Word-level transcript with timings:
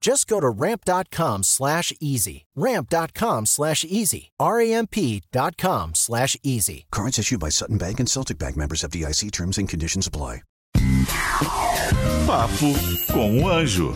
Just 0.00 0.26
go 0.28 0.40
to 0.40 0.48
ramp.com 0.48 1.42
slash 1.42 1.92
easy. 2.00 2.46
Ramp.com 2.54 3.46
slash 3.46 3.84
easy. 3.84 4.30
R-A-M-P.com 4.40 5.94
slash 5.94 6.36
easy. 6.42 6.86
Cards 6.90 7.18
issued 7.18 7.40
by 7.40 7.48
Sutton 7.48 7.78
Bank 7.78 7.98
and 8.00 8.08
Celtic 8.08 8.38
Bank 8.38 8.56
members 8.56 8.84
of 8.84 8.90
DIC 8.90 9.32
terms 9.32 9.58
and 9.58 9.68
conditions 9.68 10.06
apply. 10.06 10.42
Papo 12.26 12.74
com 13.10 13.38
o 13.40 13.48
Anjo. 13.48 13.94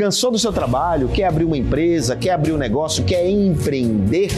Cansou 0.00 0.30
do 0.30 0.38
seu 0.38 0.50
trabalho? 0.50 1.10
Quer 1.10 1.24
abrir 1.24 1.44
uma 1.44 1.58
empresa? 1.58 2.16
Quer 2.16 2.30
abrir 2.30 2.52
um 2.52 2.56
negócio? 2.56 3.04
Quer 3.04 3.28
empreender? 3.28 4.30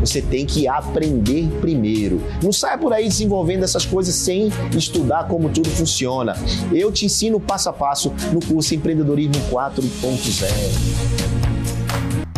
Você 0.00 0.22
tem 0.22 0.46
que 0.46 0.66
aprender 0.66 1.50
primeiro. 1.60 2.18
Não 2.42 2.50
saia 2.50 2.78
por 2.78 2.94
aí 2.94 3.06
desenvolvendo 3.06 3.62
essas 3.62 3.84
coisas 3.84 4.14
sem 4.14 4.50
estudar 4.74 5.28
como 5.28 5.50
tudo 5.50 5.68
funciona. 5.68 6.34
Eu 6.72 6.90
te 6.90 7.04
ensino 7.04 7.38
passo 7.38 7.68
a 7.68 7.74
passo 7.74 8.10
no 8.32 8.40
curso 8.40 8.74
Empreendedorismo 8.74 9.34
4.0. 9.50 11.41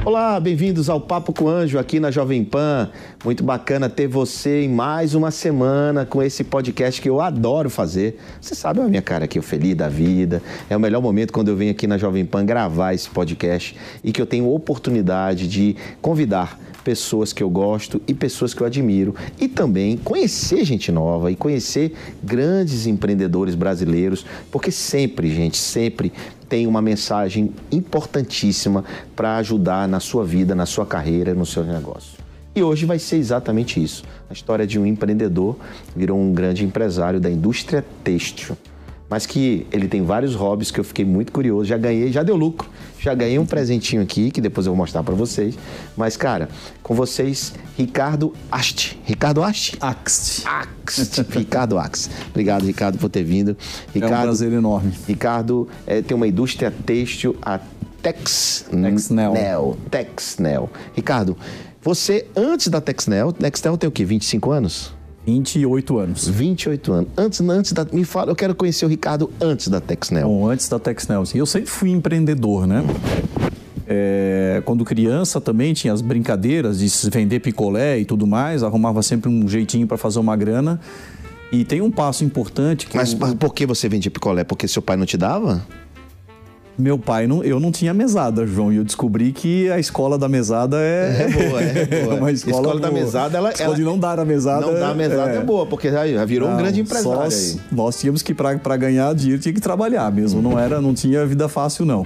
Olá, 0.07 0.39
bem-vindos 0.39 0.91
ao 0.91 1.01
Papo 1.01 1.33
com 1.33 1.49
Anjo 1.49 1.79
aqui 1.79 1.99
na 1.99 2.11
Jovem 2.11 2.45
Pan. 2.45 2.91
Muito 3.25 3.43
bacana 3.43 3.89
ter 3.89 4.07
você 4.07 4.65
em 4.65 4.69
mais 4.69 5.15
uma 5.15 5.31
semana 5.31 6.05
com 6.05 6.23
esse 6.23 6.45
podcast 6.45 7.01
que 7.01 7.09
eu 7.09 7.23
adoro 7.23 7.71
fazer. 7.71 8.21
Você 8.39 8.55
sabe 8.55 8.81
a 8.81 8.85
minha 8.85 9.01
cara 9.01 9.25
aqui, 9.25 9.39
eu 9.39 9.43
feliz 9.43 9.75
da 9.75 9.89
vida. 9.89 10.43
É 10.69 10.77
o 10.77 10.81
melhor 10.81 11.01
momento 11.01 11.33
quando 11.33 11.49
eu 11.49 11.57
venho 11.57 11.71
aqui 11.71 11.87
na 11.87 11.97
Jovem 11.97 12.27
Pan 12.27 12.45
gravar 12.45 12.93
esse 12.93 13.09
podcast 13.09 13.75
e 14.05 14.13
que 14.13 14.21
eu 14.21 14.27
tenho 14.27 14.53
oportunidade 14.53 15.49
de 15.49 15.75
convidar 16.03 16.59
pessoas 16.85 17.33
que 17.33 17.43
eu 17.43 17.49
gosto 17.49 18.01
e 18.07 18.13
pessoas 18.13 18.53
que 18.53 18.61
eu 18.61 18.67
admiro 18.67 19.15
e 19.41 19.49
também 19.49 19.97
conhecer 19.97 20.65
gente 20.65 20.93
nova 20.93 21.33
e 21.33 21.37
conhecer 21.37 21.95
grandes 22.23 22.87
empreendedores 22.87 23.55
brasileiros, 23.55 24.25
porque 24.53 24.71
sempre, 24.71 25.35
gente, 25.35 25.57
sempre 25.57 26.13
tem 26.49 26.67
uma 26.67 26.83
mensagem 26.83 27.53
importantíssima 27.73 28.85
para 29.17 29.37
ajudar 29.39 29.89
na 29.89 29.99
sua 29.99 30.25
vida, 30.25 30.55
na 30.55 30.67
sua 30.67 30.85
carreira, 30.85 31.35
no 31.35 31.47
seu 31.47 31.65
negócio. 31.65 32.23
E 32.55 32.63
hoje 32.63 32.87
vai 32.87 33.01
ser 33.01 33.17
exatamente 33.17 33.83
isso. 33.83 34.05
A 34.31 34.33
história 34.33 34.65
de 34.65 34.79
um 34.79 34.87
empreendedor 34.87 35.57
virou 35.97 36.21
um 36.21 36.33
grande 36.33 36.65
empresário 36.65 37.19
da 37.19 37.29
indústria 37.29 37.85
têxtil 38.05 38.57
mas 39.09 39.27
que 39.27 39.67
ele 39.71 39.87
tem 39.87 40.03
vários 40.03 40.35
hobbies 40.35 40.71
que 40.71 40.81
eu 40.81 40.85
fiquei 40.85 41.05
muito 41.05 41.31
curioso. 41.33 41.67
Já 41.67 41.77
ganhei, 41.77 42.11
já 42.11 42.23
deu 42.23 42.37
lucro, 42.37 42.69
já 42.99 43.15
ganhei 43.15 43.39
um 43.39 43.47
presentinho 43.47 44.03
aqui 44.03 44.31
que 44.31 44.41
depois 44.41 44.67
eu 44.67 44.73
vou 44.73 44.79
mostrar 44.79 45.03
para 45.03 45.15
vocês. 45.15 45.59
Mas 45.97 46.17
cara, 46.17 46.49
com 46.83 46.95
vocês, 46.95 47.55
Ricardo 47.77 48.33
Ast. 48.51 49.01
Ricardo 49.05 49.43
Ast? 49.43 49.77
Axt. 49.81 50.47
Axt. 50.47 51.23
Ricardo 51.31 51.79
Axt. 51.79 52.11
Obrigado, 52.31 52.65
Ricardo, 52.65 52.99
por 52.99 53.09
ter 53.09 53.23
vindo. 53.23 53.57
Ricardo, 53.93 54.15
é 54.15 54.19
um 54.19 54.23
prazer 54.23 54.53
enorme. 54.53 54.93
Ricardo 55.07 55.69
é, 55.87 56.03
tem 56.03 56.17
uma 56.17 56.27
indústria 56.27 56.71
têxtil, 56.71 57.37
a 57.43 57.61
Tex 58.03 58.67
Texnel. 58.71 59.79
Texnel. 59.91 60.71
Ricardo, 60.95 61.37
você 61.81 62.27
antes 62.37 62.69
da 62.69 62.81
Texnel, 62.81 63.33
Texnel 63.33 63.79
tem 63.79 63.89
o 63.89 63.93
quê? 63.93 64.05
25 64.05 64.51
anos? 64.51 64.95
28 65.27 65.99
anos. 65.99 66.29
28 66.29 66.93
anos. 66.93 67.09
Antes, 67.17 67.41
antes 67.41 67.73
da. 67.73 67.87
Me 67.93 68.05
fala, 68.05 68.31
eu 68.31 68.37
quero 68.37 68.55
conhecer 68.55 68.85
o 68.85 68.89
Ricardo 68.89 69.31
antes 69.41 69.69
da 69.69 69.81
Texnel. 69.81 70.29
Bom, 70.29 70.49
antes 70.49 70.69
da 70.69 70.79
Texnel, 70.79 71.25
sim. 71.25 71.39
Eu 71.39 71.47
sempre 71.47 71.71
fui 71.71 71.91
empreendedor, 71.91 72.67
né? 72.67 72.85
É, 73.87 74.63
quando 74.65 74.85
criança 74.85 75.41
também 75.41 75.75
tinha 75.75 75.93
as 75.93 76.01
brincadeiras 76.01 76.79
de 76.79 77.11
vender 77.11 77.41
picolé 77.41 77.99
e 77.99 78.05
tudo 78.05 78.27
mais, 78.27 78.63
arrumava 78.63 79.03
sempre 79.03 79.29
um 79.29 79.47
jeitinho 79.47 79.87
para 79.87 79.97
fazer 79.97 80.19
uma 80.19 80.37
grana. 80.37 80.81
E 81.53 81.65
tem 81.65 81.81
um 81.81 81.91
passo 81.91 82.25
importante 82.25 82.87
que. 82.87 82.97
Mas 82.97 83.13
eu... 83.13 83.37
por 83.37 83.55
que 83.55 83.67
você 83.67 83.89
vendia 83.89 84.11
picolé? 84.11 84.45
Porque 84.45 84.67
seu 84.67 84.83
pai 84.83 84.97
não 84.97 85.07
te 85.07 85.17
dava? 85.17 85.65
Meu 86.77 86.99
pai, 86.99 87.27
não, 87.27 87.45
eu 87.45 87.61
não 87.61 87.71
tinha 87.71 87.95
mesada, 87.95 88.45
João, 88.45 88.73
e 88.73 88.77
eu 88.77 88.85
descobri 88.85 89.33
que 89.33 89.71
a 89.71 89.79
escola 89.79 90.19
da 90.19 90.29
mesada 90.29 90.77
é, 90.81 91.23
é 91.23 91.29
boa, 91.29 91.63
é 91.63 91.87
boa. 91.87 92.15
uma 92.19 92.33
escola, 92.33 92.57
escola 92.57 92.81
da 92.81 92.91
boa. 92.91 93.01
mesada, 93.01 93.39
ela, 93.39 93.53
ela 93.57 93.77
de 93.77 93.83
não 93.83 93.97
dar 93.97 94.19
a 94.19 94.25
mesada. 94.25 94.67
Não 94.67 94.75
dar 94.75 94.91
a 94.91 94.95
mesada 94.95 95.33
é, 95.33 95.37
é 95.37 95.41
boa, 95.41 95.67
porque 95.67 95.91
já 95.91 96.25
virou 96.25 96.49
não, 96.49 96.57
um 96.57 96.59
grande 96.59 96.81
empresário. 96.81 97.23
Aí. 97.23 97.61
Nós 97.71 98.01
tínhamos 98.01 98.23
que, 98.23 98.35
para 98.35 98.77
ganhar 98.77 99.15
dinheiro, 99.15 99.41
tinha 99.41 99.55
que 99.55 99.61
trabalhar 99.61 100.11
mesmo, 100.11 100.43
não 100.43 100.59
era, 100.59 100.81
não 100.81 100.93
tinha 100.93 101.25
vida 101.25 101.49
fácil, 101.49 101.87
não. 101.87 102.05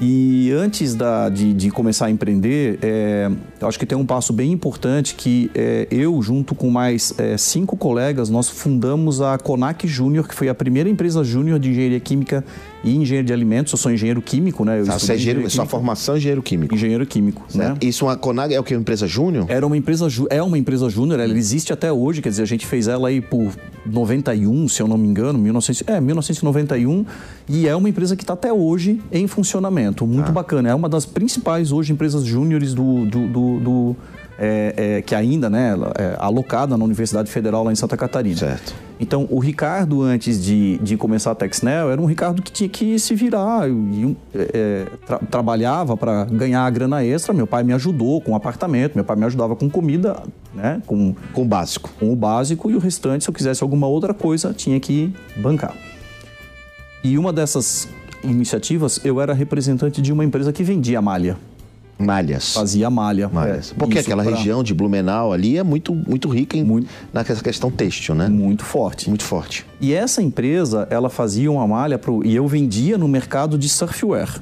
E 0.00 0.52
antes 0.52 0.94
da, 0.94 1.28
de, 1.28 1.52
de, 1.52 1.70
começar 1.70 2.06
a 2.06 2.10
empreender, 2.10 2.78
é, 2.80 3.28
eu 3.60 3.68
acho 3.68 3.78
que 3.78 3.86
tem 3.86 3.98
um 3.98 4.06
passo 4.06 4.32
bem 4.32 4.52
importante 4.52 5.14
que 5.14 5.50
é, 5.54 5.88
eu, 5.90 6.20
junto 6.22 6.54
com 6.54 6.70
mais 6.70 7.12
é, 7.18 7.36
cinco 7.36 7.76
colegas, 7.76 8.30
nós 8.30 8.48
fundamos 8.48 9.20
a 9.20 9.36
Conac 9.38 9.86
Júnior, 9.86 10.28
que 10.28 10.34
foi 10.34 10.48
a 10.48 10.54
primeira 10.54 10.88
empresa 10.88 11.24
júnior 11.24 11.58
de 11.58 11.70
engenharia 11.70 12.00
química 12.00 12.44
e 12.84 12.96
engenheiro 12.96 13.26
de 13.26 13.32
alimentos. 13.32 13.72
Eu 13.72 13.78
sou 13.78 13.90
engenheiro 13.90 14.22
químico, 14.22 14.64
né? 14.64 14.80
Eu 14.80 14.86
Você 14.86 15.12
é 15.12 15.16
engenheiro, 15.16 15.50
sua 15.50 15.66
formação 15.66 16.14
é 16.14 16.18
engenheiro 16.18 16.42
químico. 16.42 16.74
Engenheiro 16.74 17.04
químico, 17.06 17.44
né? 17.54 17.76
Isso 17.80 18.04
uma 18.04 18.16
Conac 18.16 18.54
é 18.54 18.60
o 18.60 18.64
que 18.64 18.74
uma 18.74 18.80
empresa 18.80 19.06
júnior? 19.06 19.46
Era 19.48 19.66
uma 19.66 19.76
empresa 19.76 20.06
é 20.30 20.42
uma 20.42 20.56
empresa 20.56 20.88
júnior, 20.88 21.18
ela 21.20 21.36
existe 21.36 21.72
até 21.72 21.92
hoje, 21.92 22.22
quer 22.22 22.28
dizer, 22.28 22.42
a 22.42 22.46
gente 22.46 22.66
fez 22.66 22.86
ela 22.86 23.08
aí 23.08 23.20
por 23.20 23.52
91, 23.84 24.68
se 24.68 24.82
eu 24.82 24.88
não 24.88 24.98
me 24.98 25.08
engano, 25.08 25.38
1900, 25.38 25.82
é, 25.88 26.00
1991, 26.00 27.04
e 27.48 27.66
é 27.66 27.74
uma 27.74 27.88
empresa 27.88 28.14
que 28.14 28.22
está 28.22 28.34
até 28.34 28.52
hoje 28.52 29.00
em 29.10 29.26
funcionamento. 29.26 30.06
Muito 30.06 30.28
ah. 30.28 30.32
bacana. 30.32 30.68
É 30.68 30.74
uma 30.74 30.88
das 30.88 31.06
principais 31.06 31.72
hoje 31.72 31.92
empresas 31.92 32.24
júniores 32.24 32.74
do, 32.74 33.06
do, 33.06 33.26
do, 33.26 33.47
do 33.58 33.96
é, 34.38 34.74
é, 34.76 35.02
que 35.02 35.14
ainda 35.14 35.50
né, 35.50 35.74
é 35.96 36.16
alocada 36.18 36.76
na 36.76 36.84
Universidade 36.84 37.30
Federal 37.30 37.64
lá 37.64 37.72
em 37.72 37.74
Santa 37.74 37.96
Catarina. 37.96 38.36
Certo. 38.36 38.74
Então, 39.00 39.26
o 39.30 39.38
Ricardo, 39.38 40.02
antes 40.02 40.42
de, 40.42 40.78
de 40.78 40.96
começar 40.96 41.32
a 41.32 41.34
Texnel, 41.34 41.90
era 41.90 42.00
um 42.00 42.04
Ricardo 42.04 42.42
que 42.42 42.50
tinha 42.50 42.68
que 42.68 42.98
se 42.98 43.14
virar. 43.14 43.68
Eu, 43.68 44.16
é, 44.34 44.86
tra 45.06 45.18
trabalhava 45.18 45.96
para 45.96 46.24
ganhar 46.24 46.62
a 46.62 46.70
grana 46.70 47.04
extra. 47.04 47.32
Meu 47.32 47.46
pai 47.46 47.62
me 47.62 47.72
ajudou 47.72 48.20
com 48.20 48.34
apartamento, 48.34 48.94
meu 48.94 49.04
pai 49.04 49.16
me 49.16 49.24
ajudava 49.24 49.54
com 49.54 49.68
comida, 49.68 50.22
né? 50.54 50.82
Com, 50.86 51.14
com 51.32 51.42
o 51.42 51.44
básico. 51.44 51.90
Com 51.98 52.12
o 52.12 52.16
básico 52.16 52.70
e 52.70 52.74
o 52.74 52.78
restante, 52.78 53.24
se 53.24 53.30
eu 53.30 53.34
quisesse 53.34 53.62
alguma 53.62 53.86
outra 53.86 54.12
coisa, 54.12 54.52
tinha 54.52 54.78
que 54.80 55.12
bancar. 55.36 55.74
E 57.02 57.16
uma 57.16 57.32
dessas 57.32 57.88
iniciativas, 58.24 59.00
eu 59.04 59.20
era 59.20 59.32
representante 59.32 60.02
de 60.02 60.12
uma 60.12 60.24
empresa 60.24 60.52
que 60.52 60.64
vendia 60.64 61.00
malha. 61.00 61.36
Malhas. 61.98 62.54
Fazia 62.54 62.88
malha. 62.88 63.28
Malhas. 63.28 63.72
É, 63.72 63.74
Porque 63.78 63.98
aquela 63.98 64.22
pra... 64.22 64.34
região 64.34 64.62
de 64.62 64.72
Blumenau 64.72 65.32
ali 65.32 65.58
é 65.58 65.62
muito, 65.62 65.94
muito 65.94 66.28
rica 66.28 66.56
em, 66.56 66.62
muito... 66.62 66.88
questão 67.42 67.70
têxtil, 67.70 68.14
né? 68.14 68.28
Muito 68.28 68.64
forte. 68.64 69.08
Muito 69.08 69.24
forte. 69.24 69.66
E 69.80 69.92
essa 69.92 70.22
empresa, 70.22 70.86
ela 70.90 71.10
fazia 71.10 71.50
uma 71.50 71.66
malha 71.66 71.98
pro... 71.98 72.24
e 72.24 72.34
eu 72.36 72.46
vendia 72.46 72.96
no 72.96 73.08
mercado 73.08 73.58
de 73.58 73.68
surfwear. 73.68 74.40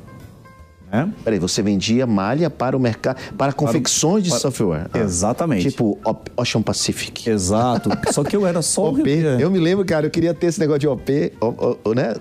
Né? 0.93 1.11
Peraí, 1.25 1.38
você 1.38 1.62
vendia 1.62 2.06
malha 2.06 2.49
para 2.49 2.76
o 2.76 2.81
mercado, 2.81 3.19
para 3.37 3.53
confecções 3.53 4.23
de 4.23 4.31
para... 4.31 4.38
software. 4.38 4.87
Ah, 4.93 4.99
Exatamente. 4.99 5.70
Tipo 5.70 5.99
Ocean 6.37 6.62
Pacific. 6.62 7.29
Exato. 7.29 7.91
Só 8.12 8.23
que 8.23 8.37
eu 8.37 8.47
era 8.47 8.62
só 8.62 8.91
OP. 8.91 9.08
Eu 9.41 9.50
me 9.50 9.58
lembro, 9.58 9.85
cara, 9.85 10.06
eu 10.06 10.11
queria 10.11 10.32
ter 10.32 10.47
esse 10.47 10.61
negócio 10.61 10.81
de 10.81 10.88
OP, 10.88 11.32
o, 11.41 11.76
o, 11.85 11.94
né? 11.94 12.14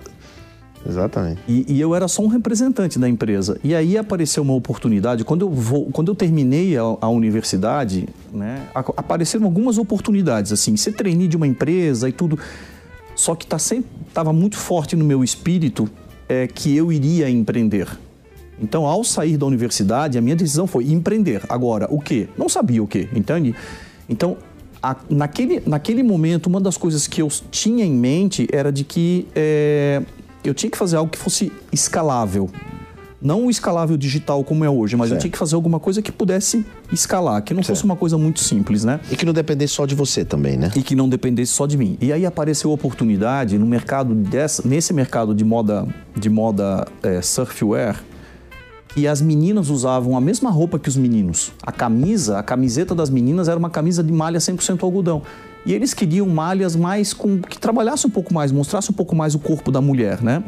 Exatamente. 0.88 1.42
E, 1.48 1.66
e, 1.68 1.82
eu 1.82 1.96
era 1.96 2.08
só 2.08 2.22
um 2.22 2.28
representante 2.28 3.00
da 3.00 3.10
empresa. 3.10 3.60
E 3.64 3.74
aí 3.74 3.98
apareceu 3.98 4.44
uma 4.44 4.54
oportunidade. 4.54 5.24
Quando 5.24 5.42
eu, 5.42 5.50
vou, 5.50 5.86
quando 5.92 6.10
eu 6.10 6.16
terminei 6.16 6.78
a, 6.78 6.82
a 7.02 7.10
universidade, 7.10 8.08
né, 8.32 8.68
apareceram 8.74 9.46
algumas 9.46 9.78
oportunidades, 9.78 10.52
assim, 10.52 10.78
ser 10.78 10.92
trainee 10.94 11.28
de 11.28 11.36
uma 11.36 11.48
empresa 11.48 12.08
e 12.08 12.12
tudo. 12.12 12.38
Só 13.16 13.34
que 13.34 13.48
tá 13.48 13.58
sempre, 13.58 13.90
muito 14.34 14.58
forte 14.58 14.96
no 14.96 15.06
meu 15.06 15.24
espírito 15.24 15.90
é, 16.30 16.48
que 16.48 16.76
eu 16.76 16.92
iria 16.92 17.30
empreender. 17.30 17.88
Então, 18.62 18.86
ao 18.86 19.04
sair 19.04 19.38
da 19.38 19.46
universidade, 19.46 20.18
a 20.18 20.22
minha 20.22 20.36
decisão 20.36 20.68
foi 20.68 20.92
empreender. 20.92 21.42
Agora, 21.50 21.88
o 21.90 22.00
quê? 22.00 22.28
Não 22.38 22.48
sabia 22.48 22.82
o 22.82 22.88
quê, 22.88 23.10
entende? 23.14 23.56
Então, 24.08 24.38
a, 24.82 24.96
naquele, 25.10 25.62
naquele 25.66 26.04
momento, 26.04 26.48
uma 26.48 26.62
das 26.62 26.78
coisas 26.78 27.08
que 27.08 27.22
eu 27.22 27.28
tinha 27.50 27.84
em 27.84 27.94
mente 27.94 28.48
era 28.52 28.72
de 28.72 28.84
que 28.84 29.28
é, 29.36 30.02
eu 30.50 30.54
tinha 30.54 30.70
que 30.70 30.78
fazer 30.78 30.98
algo 30.98 31.12
que 31.12 31.18
fosse 31.18 31.52
escalável. 31.72 32.50
Não 33.22 33.48
o 33.48 33.50
escalável 33.50 33.98
digital 33.98 34.44
como 34.44 34.64
é 34.64 34.70
hoje, 34.70 34.96
mas 34.96 35.10
Certo. 35.10 35.18
eu 35.18 35.22
tinha 35.22 35.32
que 35.32 35.38
fazer 35.38 35.56
alguma 35.56 35.80
coisa 35.80 36.00
que 36.02 36.12
pudesse 36.12 36.64
escalar, 36.92 37.42
que 37.42 37.54
não 37.56 37.64
fosse 37.64 37.84
uma 37.84 37.96
coisa 37.96 38.18
muito 38.20 38.40
simples, 38.40 38.84
né? 38.84 39.00
E 39.10 39.16
que 39.16 39.26
não 39.26 39.34
dependesse 39.34 39.74
só 39.74 39.86
de 39.88 39.96
você 39.96 40.24
também, 40.24 40.58
né? 40.58 40.72
e 40.76 40.84
que 40.84 40.96
não 40.96 41.10
dependesse 41.10 41.52
só 41.54 41.66
de 41.66 41.76
mim. 41.76 41.98
E 42.00 42.14
aí 42.14 42.26
apareceu 42.26 42.70
a 42.70 42.74
oportunidade 42.74 43.58
no 43.58 43.66
mercado 43.66 44.14
dessa, 44.14 44.68
nesse 44.68 44.94
mercado 44.94 45.34
de 45.34 45.44
moda 45.44 45.88
de 46.16 46.30
moda 46.30 46.88
é, 47.02 47.20
surfwear 47.22 48.04
e 48.96 49.08
as 49.08 49.22
meninas 49.22 49.70
usavam 49.70 50.16
a 50.16 50.22
mesma 50.22 50.50
roupa 50.50 50.80
que 50.80 50.88
os 50.88 50.96
meninos. 50.96 51.52
A 51.62 51.72
camisa, 51.72 52.40
a 52.40 52.44
camiseta 52.44 52.96
das 52.96 53.10
meninas 53.10 53.48
era 53.48 53.58
uma 53.58 53.70
camisa 53.70 54.02
de 54.04 54.12
malha 54.12 54.40
100% 54.40 54.84
algodão. 54.84 55.22
E 55.66 55.74
eles 55.74 55.94
queriam 55.94 56.28
malhas 56.28 56.76
mais 56.76 57.14
com 57.14 57.40
que 57.40 57.58
trabalhasse 57.58 58.06
um 58.06 58.10
pouco 58.10 58.34
mais, 58.34 58.52
mostrasse 58.52 58.92
um 58.92 58.94
pouco 58.94 59.16
mais 59.16 59.34
o 59.34 59.40
corpo 59.40 59.72
da 59.72 59.82
mulher, 59.82 60.22
né? 60.22 60.44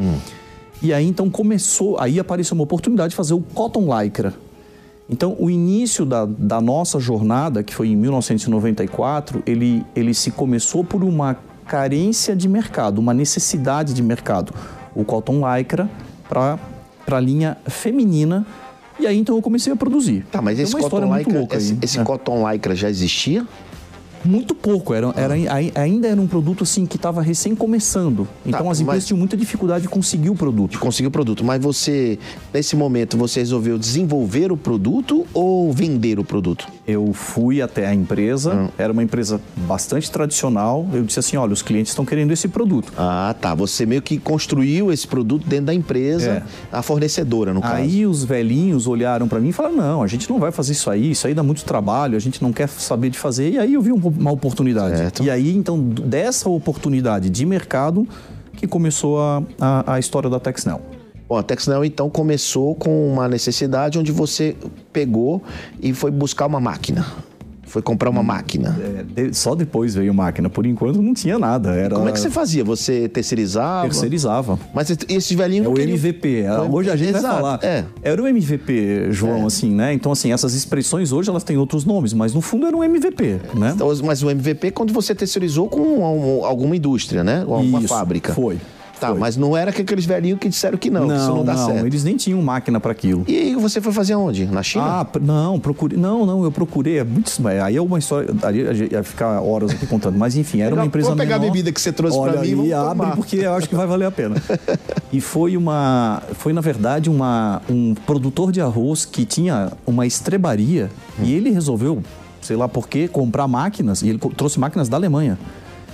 E 0.82 0.94
aí 0.94 1.08
então 1.08 1.30
começou, 1.30 2.00
aí 2.00 2.20
apareceu 2.20 2.54
uma 2.54 2.64
oportunidade 2.64 3.10
de 3.12 3.16
fazer 3.16 3.34
o 3.34 3.42
cotton 3.42 3.88
lycra. 4.00 4.34
Então, 5.10 5.36
o 5.40 5.50
início 5.50 6.06
da, 6.06 6.26
da 6.26 6.60
nossa 6.60 7.00
jornada, 7.00 7.64
que 7.64 7.74
foi 7.74 7.88
em 7.88 7.96
1994, 7.96 9.42
ele, 9.46 9.86
ele 9.96 10.14
se 10.14 10.32
começou 10.32 10.84
por 10.84 11.02
uma 11.02 11.38
carência 11.66 12.36
de 12.36 12.48
mercado, 12.48 13.00
uma 13.00 13.14
necessidade 13.14 13.94
de 13.94 14.04
mercado. 14.04 14.54
O 14.94 15.06
cotton 15.06 15.42
lycra 15.56 15.90
para 16.28 16.60
a 17.10 17.20
linha 17.22 17.58
feminina. 17.68 18.46
E 19.00 19.08
aí, 19.08 19.18
então, 19.18 19.38
eu 19.38 19.42
comecei 19.42 19.72
a 19.72 19.78
produzir. 19.78 20.26
Tá, 20.30 20.42
mas 20.42 20.60
esse 20.60 20.76
cotton 20.76 21.16
lycra, 21.16 21.48
esse, 21.56 21.72
aí, 21.72 21.80
esse 21.82 21.98
né? 22.00 22.04
cotton 22.04 22.52
lycra 22.52 22.76
já 22.76 22.90
existia? 22.90 23.48
Muito 24.28 24.54
pouco, 24.54 24.94
era, 24.94 25.14
era, 25.16 25.34
ai- 25.54 25.72
ainda 25.76 26.08
era 26.08 26.20
um 26.20 26.28
produto 26.28 26.64
assim 26.64 26.86
que 26.86 26.98
estava 26.98 27.22
recém 27.22 27.56
começando. 27.56 28.28
Então 28.46 28.70
as 28.70 28.80
empresas 28.80 28.88
Tá, 28.88 28.94
mas- 28.98 29.06
tinham 29.06 29.18
muita 29.18 29.38
dificuldade 29.38 29.84
de 29.84 29.90
conseguir 29.90 30.30
o 30.30 30.36
produto. 30.36 30.80
Conseguiu 30.80 31.10
o 31.10 31.12
produto, 31.12 31.44
mas 31.44 31.62
você, 31.62 32.18
nesse 32.54 32.76
momento, 32.76 33.18
você 33.18 33.40
resolveu 33.40 33.78
desenvolver 33.78 34.52
o 34.52 34.58
produto 34.58 35.26
ou 35.34 35.72
vender 35.72 36.20
o 36.20 36.24
produto? 36.24 36.68
Eu 36.88 37.14
fui 37.14 37.62
até 37.62 37.86
a 37.88 37.94
empresa, 37.94 38.54
Hum. 38.54 38.68
era 38.78 38.92
uma 38.92 39.04
empresa 39.04 39.40
bastante 39.68 40.10
tradicional. 40.12 40.86
Eu 40.94 41.04
disse 41.04 41.20
assim: 41.20 41.38
olha, 41.38 41.54
os 41.54 41.62
clientes 41.62 41.92
estão 41.92 42.06
querendo 42.06 42.32
esse 42.32 42.48
produto. 42.48 42.92
Ah, 42.98 43.36
tá. 43.40 43.54
Você 43.56 43.86
meio 43.86 44.02
que 44.02 44.18
construiu 44.18 44.92
esse 44.92 45.08
produto 45.08 45.48
dentro 45.48 45.66
da 45.68 45.74
empresa, 45.74 46.44
É. 46.72 46.76
a 46.78 46.82
fornecedora, 46.82 47.54
no 47.54 47.62
caso. 47.62 47.76
Aí 47.76 48.06
os 48.06 48.24
velhinhos 48.24 48.88
olharam 48.88 49.28
para 49.28 49.40
mim 49.40 49.50
e 49.50 49.54
falaram: 49.54 49.76
não, 49.76 50.04
a 50.04 50.08
gente 50.08 50.30
não 50.30 50.40
vai 50.40 50.52
fazer 50.52 50.74
isso 50.74 50.90
aí, 50.90 51.12
isso 51.12 51.28
aí 51.28 51.34
dá 51.34 51.44
muito 51.44 51.64
trabalho, 51.64 52.16
a 52.16 52.20
gente 52.20 52.42
não 52.42 52.52
quer 52.52 52.68
saber 52.68 53.10
de 53.10 53.18
fazer. 53.20 53.52
E 53.52 53.58
aí 53.60 53.74
eu 53.74 53.82
vi 53.82 53.92
um- 53.92 53.98
uma 54.20 54.32
oportunidade. 54.32 54.98
Certo. 54.98 55.24
E 55.24 55.30
aí, 55.30 55.56
então, 55.56 55.80
dessa 55.80 56.50
oportunidade 56.50 57.30
de 57.30 57.46
mercado 57.46 58.08
que 58.56 58.68
começou 58.68 59.20
a, 59.20 59.44
a, 59.60 59.94
a 59.94 60.00
história 60.00 60.30
da 60.30 60.40
Texnel. 60.40 60.82
Bom, 61.30 61.38
a 61.38 61.44
Texnel 61.44 61.84
então 61.84 62.10
começou 62.10 62.74
com 62.74 63.12
uma 63.12 63.28
necessidade 63.28 64.00
onde 64.00 64.12
você 64.12 64.56
pegou 64.94 65.44
e 65.82 65.94
foi 65.94 66.10
buscar 66.10 66.46
uma 66.46 66.60
máquina. 66.60 67.06
Foi 67.68 67.82
comprar 67.82 68.10
Hum. 68.10 68.14
uma 68.14 68.24
máquina. 68.24 68.76
É, 69.16 69.32
só 69.34 69.54
depois 69.54 69.94
veio 69.96 70.14
máquina, 70.14 70.50
por 70.50 70.66
enquanto 70.66 71.02
não 71.02 71.14
tinha 71.14 71.38
nada. 71.38 71.72
Era 71.76 71.96
Como 71.96 72.08
é 72.10 72.12
que 72.12 72.20
você 72.20 72.30
fazia? 72.30 72.64
Você 72.64 73.08
terceirizava? 73.10 73.84
terceirizava. 73.90 74.58
Mas 74.74 74.90
esses 75.08 75.32
velhinhos 75.38 75.66
É 75.66 75.70
o 75.70 75.74
queriam- 75.74 75.96
MVP. 75.96 76.46
Hoje 76.72 76.90
a 76.90 76.96
gente 76.96 77.10
Exato, 77.10 77.24
vai 77.26 77.36
falar. 77.36 77.60
É. 77.64 77.86
Era 78.02 78.22
o 78.24 78.28
MVP, 78.28 79.12
João, 79.12 79.46
assim, 79.46 79.70
né? 79.74 79.94
Então, 79.94 80.12
assim, 80.12 80.32
essas 80.32 80.54
expressões 80.54 81.12
hoje 81.12 81.30
elas 81.30 81.44
têm 81.44 81.58
outros 81.58 81.86
nomes, 81.86 82.14
mas 82.14 82.34
no 82.34 82.42
fundo 82.42 82.66
era 82.66 82.76
um 82.76 82.84
MVP, 82.84 83.38
né? 83.54 83.72
Então, 83.76 83.88
Mas 84.04 84.24
o 84.24 84.30
MVP 84.30 84.68
é 84.68 84.72
quando 84.72 84.94
você 84.94 85.14
terceirizou 85.14 85.68
com 85.68 85.82
um- 85.82 86.46
alguma 86.46 86.76
indústria, 86.76 87.24
né? 87.24 87.44
Ou 87.48 87.56
alguma 87.56 87.80
Isso, 87.80 87.88
fábrica. 87.90 88.34
Foi. 88.34 88.58
Tá, 89.00 89.10
foi. 89.10 89.20
mas 89.20 89.38
não 89.38 89.56
era 89.56 89.72
que 89.72 89.82
aqueles 89.82 90.06
velhinhos 90.06 90.40
que 90.40 90.50
disseram 90.50 90.78
que 90.78 90.90
não, 90.90 91.08
que 91.08 91.16
isso 91.16 91.28
não 91.28 91.44
dá 91.46 91.56
certo. 91.56 91.86
eles 91.86 92.04
nem 92.04 92.18
tinham 92.18 92.42
máquina 92.42 92.80
para 92.80 92.92
aquilo. 92.92 93.24
E 93.28 93.36
aí 93.36 93.56
você 93.56 93.80
foi 93.80 93.92
fazer 93.92 94.16
onde? 94.16 94.46
Na 94.46 94.64
China? 94.64 94.86
Ah, 94.86 95.08
não, 95.22 95.60
procurei. 95.60 95.98
Não, 95.98 96.26
não, 96.26 96.44
eu 96.44 96.52
procurei. 96.52 97.00
É 97.00 97.04
muito, 97.04 97.32
aí 97.48 97.76
é 97.76 97.82
uma 97.82 98.00
história. 98.00 98.30
Aí 98.44 98.68
a 98.68 98.74
ia 98.74 99.04
ficar 99.04 99.42
horas 99.42 99.72
aqui 99.72 99.86
contando. 99.86 100.18
Mas 100.18 100.36
enfim, 100.36 100.62
era 100.62 100.72
Vou 100.72 100.80
uma 100.80 100.86
empresa 100.86 101.16
pegar 101.16 101.36
a 101.36 101.40
menor. 101.40 101.52
bebida 101.52 101.72
que 101.72 101.80
você 101.80 101.92
trouxe 101.92 102.20
pra 102.20 102.42
mim 102.42 102.66
e 102.66 102.74
abre 102.74 102.98
tomar. 103.00 103.16
porque 103.16 103.38
eu 103.38 103.54
acho 103.54 103.70
que 103.70 103.76
vai 103.76 103.88
valer 103.88 104.06
a 104.06 104.12
pena. 104.12 104.36
e 105.12 105.22
foi 105.22 105.56
uma. 105.56 106.22
Foi, 106.34 106.54
na 106.54 106.62
verdade, 106.62 107.10
uma, 107.10 107.62
um 107.70 107.94
produtor 107.94 108.52
de 108.52 108.62
arroz 108.62 109.06
que 109.06 109.26
tinha 109.26 109.72
uma 109.86 110.06
estrebaria 110.06 110.90
e 111.22 111.34
ele 111.34 111.50
resolveu, 111.52 112.02
sei 112.42 112.56
lá 112.56 112.68
por 112.68 112.88
quê, 112.88 113.08
comprar 113.08 113.48
máquinas. 113.48 114.02
E 114.02 114.10
ele 114.10 114.20
trouxe 114.36 114.60
máquinas 114.60 114.90
da 114.90 114.98
Alemanha. 114.98 115.38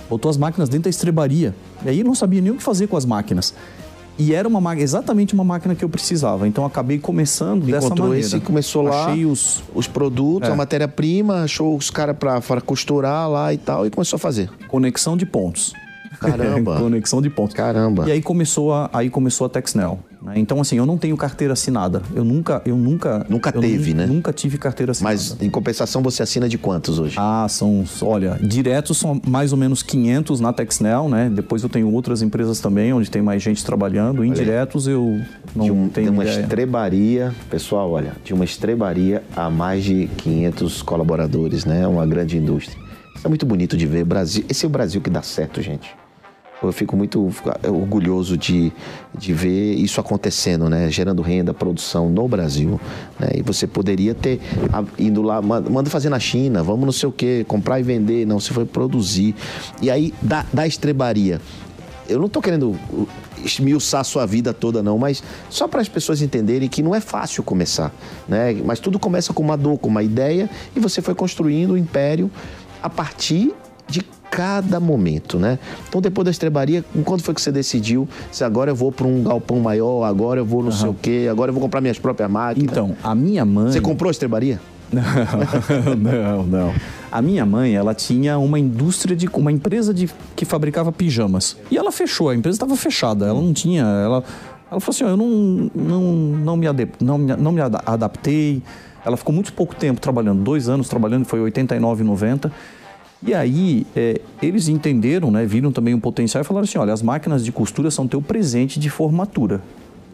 Botou 0.08 0.30
as 0.30 0.36
máquinas 0.36 0.68
dentro 0.68 0.84
da 0.84 0.90
estrebaria. 0.90 1.54
E 1.84 1.88
aí 1.88 1.96
ele 2.00 2.08
não 2.08 2.14
sabia 2.14 2.40
nem 2.40 2.52
o 2.52 2.56
que 2.56 2.62
fazer 2.62 2.86
com 2.86 2.96
as 2.96 3.04
máquinas. 3.04 3.54
E 4.16 4.32
era 4.32 4.46
uma 4.46 4.60
máquina, 4.60 4.84
exatamente 4.84 5.34
uma 5.34 5.42
máquina 5.42 5.74
que 5.74 5.84
eu 5.84 5.88
precisava. 5.88 6.46
Então 6.46 6.64
acabei 6.64 6.98
começando 7.00 7.64
dessa 7.66 7.86
Encontrou 7.86 8.08
maneira. 8.08 8.26
esse 8.26 8.38
começou 8.40 8.82
lá. 8.82 9.06
Achei 9.06 9.26
os, 9.26 9.62
Os 9.74 9.88
produtos, 9.88 10.48
É. 10.48 10.52
a 10.52 10.54
matéria-prima, 10.54 11.42
achou 11.42 11.76
os 11.76 11.90
caras 11.90 12.16
pra 12.16 12.40
costurar 12.60 13.28
lá 13.28 13.52
e 13.52 13.58
tal, 13.58 13.84
e 13.86 13.90
começou 13.90 14.16
a 14.16 14.20
fazer. 14.20 14.48
Conexão 14.68 15.16
de 15.16 15.26
pontos. 15.26 15.72
Caramba. 16.20 16.76
Conexão 16.80 17.20
de 17.22 17.30
pontos. 17.30 17.54
Caramba. 17.54 18.08
E 18.08 18.12
aí 18.12 18.22
começou 18.22 18.72
a, 18.72 18.90
aí 18.92 19.08
começou 19.10 19.46
a 19.46 19.50
Texnel. 19.50 19.98
né? 20.22 20.34
Então, 20.36 20.60
assim, 20.60 20.76
eu 20.76 20.86
não 20.86 20.96
tenho 20.98 21.16
carteira 21.16 21.52
assinada. 21.52 22.02
Eu 22.14 22.24
nunca. 22.24 22.62
Eu 22.64 22.76
nunca, 22.76 23.26
Nunca 23.28 23.50
eu 23.54 23.60
teve, 23.60 23.94
né? 23.94 24.06
Nunca 24.06 24.32
tive 24.32 24.58
carteira 24.58 24.92
assinada. 24.92 25.14
Mas, 25.14 25.36
em 25.40 25.50
compensação, 25.50 26.02
você 26.02 26.22
assina 26.22 26.48
de 26.48 26.56
quantos 26.58 26.98
hoje? 26.98 27.16
Ah, 27.18 27.46
são, 27.48 27.84
olha, 28.02 28.38
diretos 28.42 28.98
são 28.98 29.20
mais 29.26 29.52
ou 29.52 29.58
menos 29.58 29.82
500 29.82 30.40
na 30.40 30.52
Texnel, 30.52 31.08
né? 31.08 31.30
Depois 31.32 31.62
eu 31.62 31.68
tenho 31.68 31.90
outras 31.92 32.22
empresas 32.22 32.60
também, 32.60 32.92
onde 32.92 33.10
tem 33.10 33.22
mais 33.22 33.42
gente 33.42 33.64
trabalhando. 33.64 34.24
Indiretos 34.24 34.86
eu 34.86 35.20
não 35.54 35.64
de, 35.66 35.70
um, 35.70 35.84
de 35.86 35.90
tenho 35.90 36.12
uma 36.12 36.24
ideia. 36.24 36.40
estrebaria, 36.40 37.34
pessoal, 37.50 37.90
olha, 37.90 38.12
de 38.24 38.32
uma 38.34 38.44
estrebaria 38.44 39.22
a 39.36 39.48
mais 39.50 39.84
de 39.84 40.06
500 40.18 40.82
colaboradores, 40.82 41.64
né? 41.64 41.86
Uma 41.86 42.06
grande 42.06 42.36
indústria. 42.36 42.82
Isso 43.14 43.26
é 43.26 43.28
muito 43.28 43.46
bonito 43.46 43.76
de 43.76 43.86
ver. 43.86 44.04
Brasil, 44.04 44.44
esse 44.48 44.64
é 44.64 44.68
o 44.68 44.70
Brasil 44.70 45.00
que 45.00 45.08
dá 45.10 45.22
certo, 45.22 45.60
gente. 45.62 45.94
Eu 46.66 46.72
fico 46.72 46.96
muito 46.96 47.30
orgulhoso 47.66 48.36
de, 48.36 48.72
de 49.16 49.32
ver 49.32 49.74
isso 49.74 50.00
acontecendo, 50.00 50.68
né? 50.68 50.90
Gerando 50.90 51.22
renda, 51.22 51.52
produção 51.54 52.08
no 52.08 52.26
Brasil. 52.28 52.80
Né? 53.18 53.28
E 53.36 53.42
você 53.42 53.66
poderia 53.66 54.14
ter 54.14 54.40
indo 54.98 55.22
lá, 55.22 55.40
ma- 55.42 55.60
manda 55.60 55.90
fazer 55.90 56.08
na 56.08 56.18
China, 56.18 56.62
vamos 56.62 56.84
não 56.84 56.92
sei 56.92 57.08
o 57.08 57.12
quê, 57.12 57.44
comprar 57.46 57.80
e 57.80 57.82
vender. 57.82 58.26
Não, 58.26 58.38
você 58.40 58.52
foi 58.52 58.64
produzir. 58.64 59.34
E 59.80 59.90
aí, 59.90 60.12
da, 60.20 60.44
da 60.52 60.66
estrebaria, 60.66 61.40
eu 62.08 62.18
não 62.18 62.28
tô 62.28 62.40
querendo 62.40 62.76
esmiuçar 63.44 64.00
a 64.00 64.04
sua 64.04 64.26
vida 64.26 64.54
toda, 64.54 64.82
não, 64.82 64.96
mas 64.98 65.22
só 65.50 65.68
para 65.68 65.80
as 65.80 65.88
pessoas 65.88 66.22
entenderem 66.22 66.68
que 66.68 66.82
não 66.82 66.94
é 66.94 67.00
fácil 67.00 67.42
começar, 67.42 67.92
né? 68.28 68.54
Mas 68.64 68.78
tudo 68.78 68.98
começa 68.98 69.32
com 69.32 69.42
uma 69.42 69.56
dor, 69.56 69.78
com 69.78 69.88
uma 69.88 70.02
ideia, 70.02 70.48
e 70.74 70.80
você 70.80 71.02
foi 71.02 71.14
construindo 71.14 71.72
o 71.72 71.78
império 71.78 72.30
a 72.82 72.88
partir 72.88 73.52
de 73.88 74.02
cada 74.30 74.80
momento, 74.80 75.38
né? 75.38 75.58
Então, 75.88 76.00
depois 76.00 76.24
da 76.24 76.30
estrebaria, 76.30 76.84
quando 77.04 77.22
foi 77.22 77.34
que 77.34 77.40
você 77.40 77.52
decidiu 77.52 78.08
se 78.32 78.42
agora 78.42 78.70
eu 78.70 78.74
vou 78.74 78.90
para 78.90 79.06
um 79.06 79.22
galpão 79.22 79.60
maior, 79.60 80.02
agora 80.04 80.40
eu 80.40 80.44
vou 80.44 80.62
não 80.62 80.72
sei 80.72 80.88
o 80.88 80.94
quê, 80.94 81.28
agora 81.30 81.50
eu 81.50 81.52
vou 81.54 81.62
comprar 81.62 81.80
minhas 81.80 81.98
próprias 81.98 82.28
máquinas? 82.30 82.70
Então, 82.70 82.96
a 83.02 83.14
minha 83.14 83.44
mãe. 83.44 83.70
Você 83.72 83.80
comprou 83.80 84.08
a 84.08 84.10
estrebaria? 84.10 84.60
não, 85.98 86.42
não. 86.44 86.74
A 87.10 87.22
minha 87.22 87.46
mãe, 87.46 87.74
ela 87.74 87.94
tinha 87.94 88.38
uma 88.38 88.58
indústria 88.58 89.16
de 89.16 89.28
uma 89.28 89.52
empresa 89.52 89.94
de 89.94 90.10
que 90.34 90.44
fabricava 90.44 90.90
pijamas. 90.90 91.56
E 91.70 91.76
ela 91.78 91.92
fechou, 91.92 92.28
a 92.28 92.34
empresa 92.34 92.56
estava 92.56 92.76
fechada, 92.76 93.26
ela 93.26 93.40
não 93.40 93.52
tinha, 93.52 93.82
ela 93.82 94.24
ela 94.70 94.80
falou 94.80 94.94
assim, 94.94 95.04
ó, 95.04 95.08
eu 95.10 95.16
não 95.16 95.70
não 95.74 96.02
não 96.02 96.56
me, 96.56 96.66
ade, 96.66 96.88
não, 97.00 97.16
não 97.18 97.52
me 97.52 97.60
ada- 97.60 97.82
adaptei. 97.86 98.62
Ela 99.04 99.16
ficou 99.16 99.34
muito 99.34 99.52
pouco 99.52 99.74
tempo 99.74 100.00
trabalhando, 100.00 100.42
dois 100.42 100.68
anos 100.68 100.88
trabalhando, 100.88 101.24
foi 101.26 101.38
89, 101.40 102.02
90. 102.02 102.50
E 103.26 103.32
aí, 103.32 103.86
é, 103.96 104.20
eles 104.42 104.68
entenderam, 104.68 105.30
né, 105.30 105.46
viram 105.46 105.72
também 105.72 105.94
um 105.94 106.00
potencial 106.00 106.42
e 106.42 106.44
falaram 106.44 106.64
assim: 106.64 106.78
olha, 106.78 106.92
as 106.92 107.02
máquinas 107.02 107.44
de 107.44 107.50
costura 107.52 107.90
são 107.90 108.06
teu 108.06 108.20
presente 108.20 108.78
de 108.78 108.90
formatura. 108.90 109.60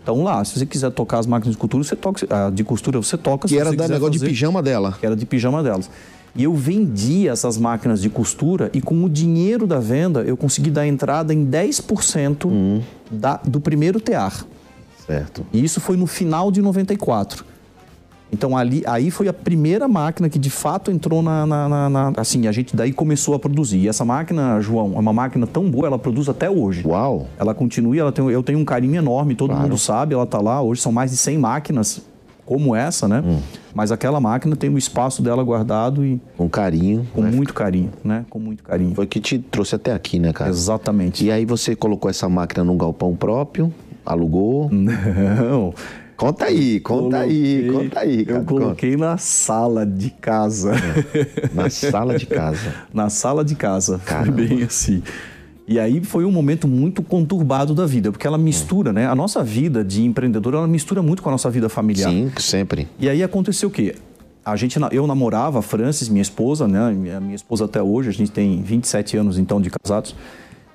Então 0.02 0.22
lá, 0.22 0.42
se 0.44 0.58
você 0.58 0.64
quiser 0.64 0.90
tocar 0.92 1.18
as 1.18 1.26
máquinas 1.26 1.54
de 1.54 1.60
costura, 1.60 1.84
você 1.84 1.96
toca, 1.96 2.26
ah, 2.30 2.50
de 2.50 2.64
costura 2.64 2.98
você 2.98 3.16
toca. 3.18 3.46
Que 3.48 3.56
era 3.58 3.66
da 3.66 3.70
quiser 3.82 3.88
negócio 3.94 4.12
de 4.12 4.18
fazer- 4.18 4.30
pijama 4.30 4.62
dela. 4.62 4.96
que 4.98 5.04
era 5.04 5.14
de 5.16 5.26
pijama 5.26 5.62
delas. 5.62 5.90
E 6.34 6.44
eu 6.44 6.54
vendia 6.54 7.32
essas 7.32 7.58
máquinas 7.58 8.00
de 8.00 8.08
costura 8.08 8.70
e 8.72 8.80
com 8.80 9.02
o 9.04 9.08
dinheiro 9.10 9.66
da 9.66 9.80
venda 9.80 10.22
eu 10.22 10.36
consegui 10.36 10.70
dar 10.70 10.86
entrada 10.86 11.34
em 11.34 11.44
10% 11.44 12.46
Hum. 12.48 12.80
da, 13.10 13.36
do 13.44 13.60
primeiro 13.60 14.00
tear. 14.00 14.46
Certo. 15.04 15.44
E 15.52 15.62
isso 15.62 15.80
foi 15.80 15.96
no 15.96 16.06
final 16.06 16.52
de 16.52 16.62
94. 16.62 17.44
Então 18.32 18.56
ali, 18.56 18.82
aí 18.86 19.10
foi 19.10 19.26
a 19.28 19.32
primeira 19.32 19.88
máquina 19.88 20.28
que 20.28 20.38
de 20.38 20.50
fato 20.50 20.90
entrou 20.90 21.20
na, 21.20 21.44
na, 21.44 21.68
na, 21.68 21.90
na, 21.90 22.12
Assim, 22.16 22.46
a 22.46 22.52
gente 22.52 22.76
daí 22.76 22.92
começou 22.92 23.34
a 23.34 23.38
produzir. 23.38 23.78
E 23.78 23.88
essa 23.88 24.04
máquina, 24.04 24.60
João, 24.60 24.92
é 24.94 24.98
uma 24.98 25.12
máquina 25.12 25.46
tão 25.46 25.68
boa, 25.70 25.86
ela 25.86 25.98
produz 25.98 26.28
até 26.28 26.48
hoje. 26.48 26.86
Uau! 26.86 27.26
Ela 27.38 27.54
continua, 27.54 27.96
ela 27.96 28.12
tem, 28.12 28.24
eu 28.30 28.42
tenho 28.42 28.58
um 28.58 28.64
carinho 28.64 28.96
enorme, 28.96 29.34
todo 29.34 29.50
Claro. 29.50 29.62
mundo 29.64 29.76
sabe, 29.78 30.14
ela 30.14 30.26
tá 30.26 30.40
lá. 30.40 30.62
Hoje 30.62 30.80
são 30.80 30.92
mais 30.92 31.10
de 31.10 31.16
100 31.16 31.38
máquinas 31.38 32.02
como 32.46 32.74
essa, 32.74 33.06
né? 33.06 33.22
Hum. 33.24 33.38
Mas 33.74 33.92
aquela 33.92 34.20
máquina 34.20 34.56
tem 34.56 34.68
o 34.70 34.76
espaço 34.78 35.22
dela 35.22 35.42
guardado 35.44 36.04
e 36.04 36.20
Com 36.36 36.48
carinho. 36.48 37.06
com 37.14 37.22
né? 37.22 37.30
muito 37.30 37.54
carinho, 37.54 37.90
né? 38.02 38.24
Com 38.28 38.38
muito 38.40 38.62
carinho. 38.64 38.94
Foi 38.94 39.06
que 39.06 39.20
te 39.20 39.38
trouxe 39.38 39.74
até 39.76 39.92
aqui, 39.92 40.18
né, 40.18 40.32
cara? 40.32 40.50
Exatamente. 40.50 41.24
E 41.24 41.30
aí 41.30 41.44
você 41.44 41.76
colocou 41.76 42.10
essa 42.10 42.28
máquina 42.28 42.64
num 42.64 42.76
galpão 42.76 43.14
próprio, 43.14 43.72
alugou. 44.04 44.68
Não. 44.74 45.72
Conta 46.20 46.44
aí, 46.44 46.80
conta 46.80 47.18
aí, 47.20 47.64
Coloquei- 47.66 47.72
conta 47.88 48.00
aí, 48.00 48.24
cara. 48.26 48.38
Eu 48.40 48.44
coloquei 48.44 48.96
na 48.96 49.16
sala 49.16 49.86
de 49.86 50.10
casa. 50.10 50.72
Conta. 50.72 51.50
Na 51.54 51.70
sala 51.70 52.18
de 52.18 52.26
casa. 52.26 52.74
na 52.92 53.08
sala 53.08 53.42
de 53.42 53.54
casa. 53.54 53.98
Foi 53.98 54.30
bem 54.30 54.62
assim. 54.62 55.02
E 55.66 55.78
aí 55.78 56.04
foi 56.04 56.26
um 56.26 56.30
momento 56.30 56.68
muito 56.68 57.02
conturbado 57.02 57.74
da 57.74 57.86
vida, 57.86 58.10
porque 58.12 58.26
ela 58.26 58.36
mistura, 58.36 58.92
né? 58.92 59.06
A 59.06 59.14
nossa 59.14 59.42
vida 59.42 59.82
de 59.82 60.02
empreendedor, 60.04 60.52
ela 60.52 60.66
mistura 60.66 61.00
muito 61.00 61.22
com 61.22 61.30
a 61.30 61.32
nossa 61.32 61.48
vida 61.48 61.70
familiar. 61.70 62.10
Sim, 62.10 62.30
sempre. 62.36 62.86
E 62.98 63.08
aí 63.08 63.22
aconteceu 63.22 63.70
o 63.70 63.72
quê? 63.72 63.94
A 64.44 64.56
gente, 64.56 64.78
eu 64.92 65.06
namorava 65.06 65.60
a 65.60 65.62
Francis, 65.62 66.08
minha 66.10 66.22
esposa, 66.22 66.68
né? 66.68 66.90
Minha, 66.90 67.18
minha 67.20 67.34
esposa 67.36 67.64
até 67.64 67.82
hoje, 67.82 68.08
a 68.10 68.12
gente 68.12 68.30
tem 68.30 68.60
27 68.62 69.16
anos 69.16 69.38
então 69.38 69.58
de 69.60 69.70
casados. 69.70 70.14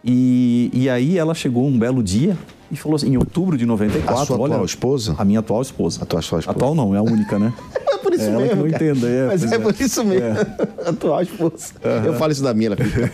E, 0.05 0.69
e 0.71 0.89
aí 0.89 1.17
ela 1.17 1.33
chegou 1.33 1.65
um 1.65 1.77
belo 1.79 2.03
dia 2.03 2.37
e 2.71 2.75
falou 2.75 2.95
assim, 2.95 3.09
em 3.09 3.17
outubro 3.17 3.57
de 3.57 3.65
94, 3.65 4.21
A 4.21 4.25
sua 4.25 4.37
olha, 4.37 4.53
atual 4.53 4.65
esposa? 4.65 5.15
A 5.17 5.25
minha 5.25 5.39
atual 5.39 5.61
esposa. 5.61 6.03
A 6.03 6.05
tua 6.05 6.19
atual 6.19 6.39
esposa. 6.39 6.55
Atual 6.55 6.75
não, 6.75 6.93
é 6.93 6.97
a 6.97 7.01
única, 7.03 7.39
né? 7.39 7.51
É 7.95 7.97
por 8.07 8.13
isso 8.13 8.23
É, 8.25 8.37
mesmo. 8.37 8.63
não 8.63 8.69
cara. 8.69 8.85
entenda, 8.91 9.07
é, 9.07 9.25
Mas 9.27 9.51
é, 9.51 9.55
é. 9.55 9.59
por 9.59 9.73
isso 9.81 10.03
mesmo. 10.05 10.27
Atual 10.85 11.23
esposa. 11.23 11.73
Eu 12.05 12.13
falo 12.13 12.31
isso 12.31 12.43
da 12.43 12.53
minha, 12.53 12.67
ela 12.67 12.75
fica. 12.77 13.11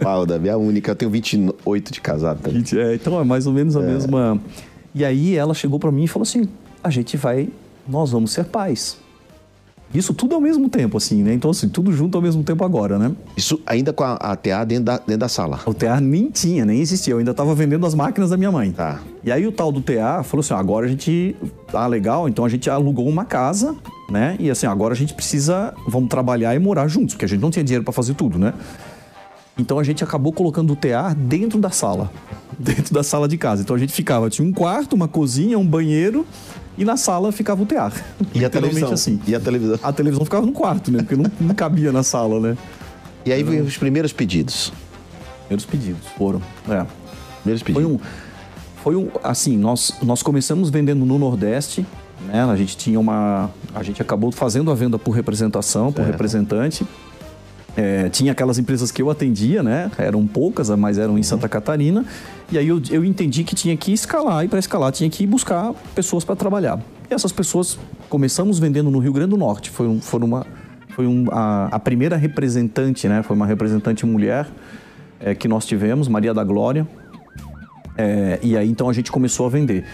Pau, 0.00 0.24
da 0.24 0.38
minha 0.38 0.56
única. 0.56 0.92
Eu 0.92 0.94
tenho 0.94 1.10
28 1.10 1.92
de 1.92 2.00
casado 2.00 2.40
também. 2.40 2.62
É, 2.76 2.94
então 2.94 3.20
é 3.20 3.24
mais 3.24 3.48
ou 3.48 3.52
menos 3.52 3.76
a 3.76 3.80
mesma. 3.80 4.40
E 4.94 5.04
aí 5.04 5.34
ela 5.34 5.54
chegou 5.54 5.80
pra 5.80 5.90
mim 5.90 6.04
e 6.04 6.06
falou 6.06 6.22
assim: 6.22 6.44
a 6.84 6.88
gente 6.88 7.16
vai, 7.16 7.48
nós 7.88 8.12
vamos 8.12 8.30
ser 8.30 8.44
pais. 8.44 8.98
Isso 9.92 10.12
tudo 10.12 10.34
ao 10.34 10.40
mesmo 10.40 10.68
tempo, 10.68 10.98
assim, 10.98 11.22
né? 11.22 11.32
Então, 11.32 11.50
assim, 11.50 11.68
tudo 11.68 11.90
junto 11.92 12.16
ao 12.16 12.22
mesmo 12.22 12.44
tempo 12.44 12.62
agora, 12.62 12.98
né? 12.98 13.12
Isso 13.36 13.58
ainda 13.66 13.90
com 13.90 14.04
a, 14.04 14.14
a 14.14 14.36
TA 14.36 14.62
dentro 14.62 14.84
da, 14.84 14.98
dentro 14.98 15.18
da 15.18 15.28
sala. 15.28 15.60
O 15.64 15.72
TA 15.72 15.98
nem 15.98 16.30
tinha, 16.30 16.64
nem 16.64 16.80
existia. 16.80 17.14
Eu 17.14 17.18
ainda 17.18 17.32
tava 17.32 17.54
vendendo 17.54 17.86
as 17.86 17.94
máquinas 17.94 18.28
da 18.28 18.36
minha 18.36 18.52
mãe. 18.52 18.70
Tá. 18.70 19.00
E 19.24 19.32
aí 19.32 19.46
o 19.46 19.52
tal 19.52 19.72
do 19.72 19.80
TA 19.80 20.22
falou 20.22 20.40
assim: 20.40 20.52
ó, 20.52 20.58
agora 20.58 20.84
a 20.84 20.88
gente. 20.88 21.34
Ah, 21.72 21.86
legal, 21.86 22.28
então 22.28 22.44
a 22.44 22.48
gente 22.50 22.68
alugou 22.68 23.08
uma 23.08 23.24
casa, 23.24 23.74
né? 24.10 24.36
E 24.38 24.50
assim, 24.50 24.66
agora 24.66 24.92
a 24.92 24.96
gente 24.96 25.14
precisa. 25.14 25.72
Vamos 25.86 26.10
trabalhar 26.10 26.54
e 26.54 26.58
morar 26.58 26.86
juntos, 26.86 27.14
porque 27.14 27.24
a 27.24 27.28
gente 27.28 27.40
não 27.40 27.50
tinha 27.50 27.64
dinheiro 27.64 27.84
pra 27.84 27.92
fazer 27.92 28.12
tudo, 28.12 28.38
né? 28.38 28.52
Então 29.58 29.78
a 29.78 29.82
gente 29.82 30.04
acabou 30.04 30.32
colocando 30.32 30.72
o 30.72 30.76
TA 30.76 31.14
dentro 31.14 31.58
da 31.58 31.70
sala. 31.70 32.10
Dentro 32.58 32.92
da 32.92 33.04
sala 33.04 33.28
de 33.28 33.38
casa. 33.38 33.62
Então 33.62 33.76
a 33.76 33.78
gente 33.78 33.92
ficava, 33.92 34.28
tinha 34.28 34.46
um 34.46 34.52
quarto, 34.52 34.94
uma 34.94 35.06
cozinha, 35.06 35.56
um 35.56 35.66
banheiro 35.66 36.26
e 36.78 36.84
na 36.84 36.96
sala 36.96 37.32
ficava 37.32 37.60
o 37.60 37.66
TA. 37.66 37.92
E 38.32 38.44
a 38.44 38.48
televisão? 38.48 38.92
assim. 38.92 39.20
E 39.26 39.34
a 39.34 39.40
televisão? 39.40 39.78
A 39.82 39.92
televisão 39.92 40.24
ficava 40.24 40.46
no 40.46 40.52
quarto, 40.52 40.92
né? 40.92 40.98
Porque 40.98 41.16
não, 41.16 41.30
não 41.40 41.54
cabia 41.54 41.90
na 41.90 42.04
sala, 42.04 42.38
né? 42.38 42.56
E 43.26 43.32
aí 43.32 43.42
os 43.42 43.76
primeiros 43.76 44.12
pedidos. 44.12 44.72
Primeiros 45.40 45.66
pedidos 45.66 46.06
foram. 46.16 46.40
É. 46.68 46.86
Primeiros 47.42 47.62
Foi 47.62 47.74
pedidos. 47.74 47.92
um, 47.92 47.98
foi 48.82 48.96
um, 48.96 49.08
assim, 49.24 49.58
nós, 49.58 49.94
nós 50.02 50.22
começamos 50.22 50.70
vendendo 50.70 51.04
no 51.04 51.18
Nordeste, 51.18 51.84
né? 52.26 52.44
A 52.44 52.54
gente 52.56 52.76
tinha 52.76 52.98
uma, 52.98 53.50
a 53.74 53.82
gente 53.82 54.00
acabou 54.00 54.30
fazendo 54.30 54.70
a 54.70 54.74
venda 54.74 54.98
por 54.98 55.10
representação, 55.12 55.92
por 55.92 56.04
representante. 56.04 56.86
É, 57.80 58.08
tinha 58.08 58.32
aquelas 58.32 58.58
empresas 58.58 58.90
que 58.90 59.00
eu 59.00 59.08
atendia, 59.08 59.62
né? 59.62 59.88
Eram 59.96 60.26
poucas, 60.26 60.68
mas 60.70 60.98
eram 60.98 61.16
em 61.16 61.22
Santa 61.22 61.48
Catarina. 61.48 62.04
E 62.50 62.58
aí 62.58 62.66
eu, 62.66 62.82
eu 62.90 63.04
entendi 63.04 63.44
que 63.44 63.54
tinha 63.54 63.76
que 63.76 63.92
escalar 63.92 64.44
e 64.44 64.48
para 64.48 64.58
escalar 64.58 64.90
tinha 64.90 65.08
que 65.08 65.24
buscar 65.24 65.72
pessoas 65.94 66.24
para 66.24 66.34
trabalhar. 66.34 66.80
E 67.08 67.14
essas 67.14 67.30
pessoas 67.30 67.78
começamos 68.08 68.58
vendendo 68.58 68.90
no 68.90 68.98
Rio 68.98 69.12
Grande 69.12 69.30
do 69.30 69.36
Norte. 69.36 69.70
Foi, 69.70 69.86
um, 69.86 70.00
foi 70.00 70.18
uma, 70.18 70.44
foi 70.88 71.06
um, 71.06 71.26
a, 71.30 71.66
a 71.66 71.78
primeira 71.78 72.16
representante, 72.16 73.06
né? 73.06 73.22
Foi 73.22 73.36
uma 73.36 73.46
representante 73.46 74.04
mulher 74.04 74.48
é, 75.20 75.36
que 75.36 75.46
nós 75.46 75.64
tivemos, 75.64 76.08
Maria 76.08 76.34
da 76.34 76.42
Glória. 76.42 76.84
É, 77.96 78.40
e 78.42 78.56
aí 78.56 78.68
então 78.68 78.90
a 78.90 78.92
gente 78.92 79.12
começou 79.12 79.46
a 79.46 79.48
vender 79.48 79.84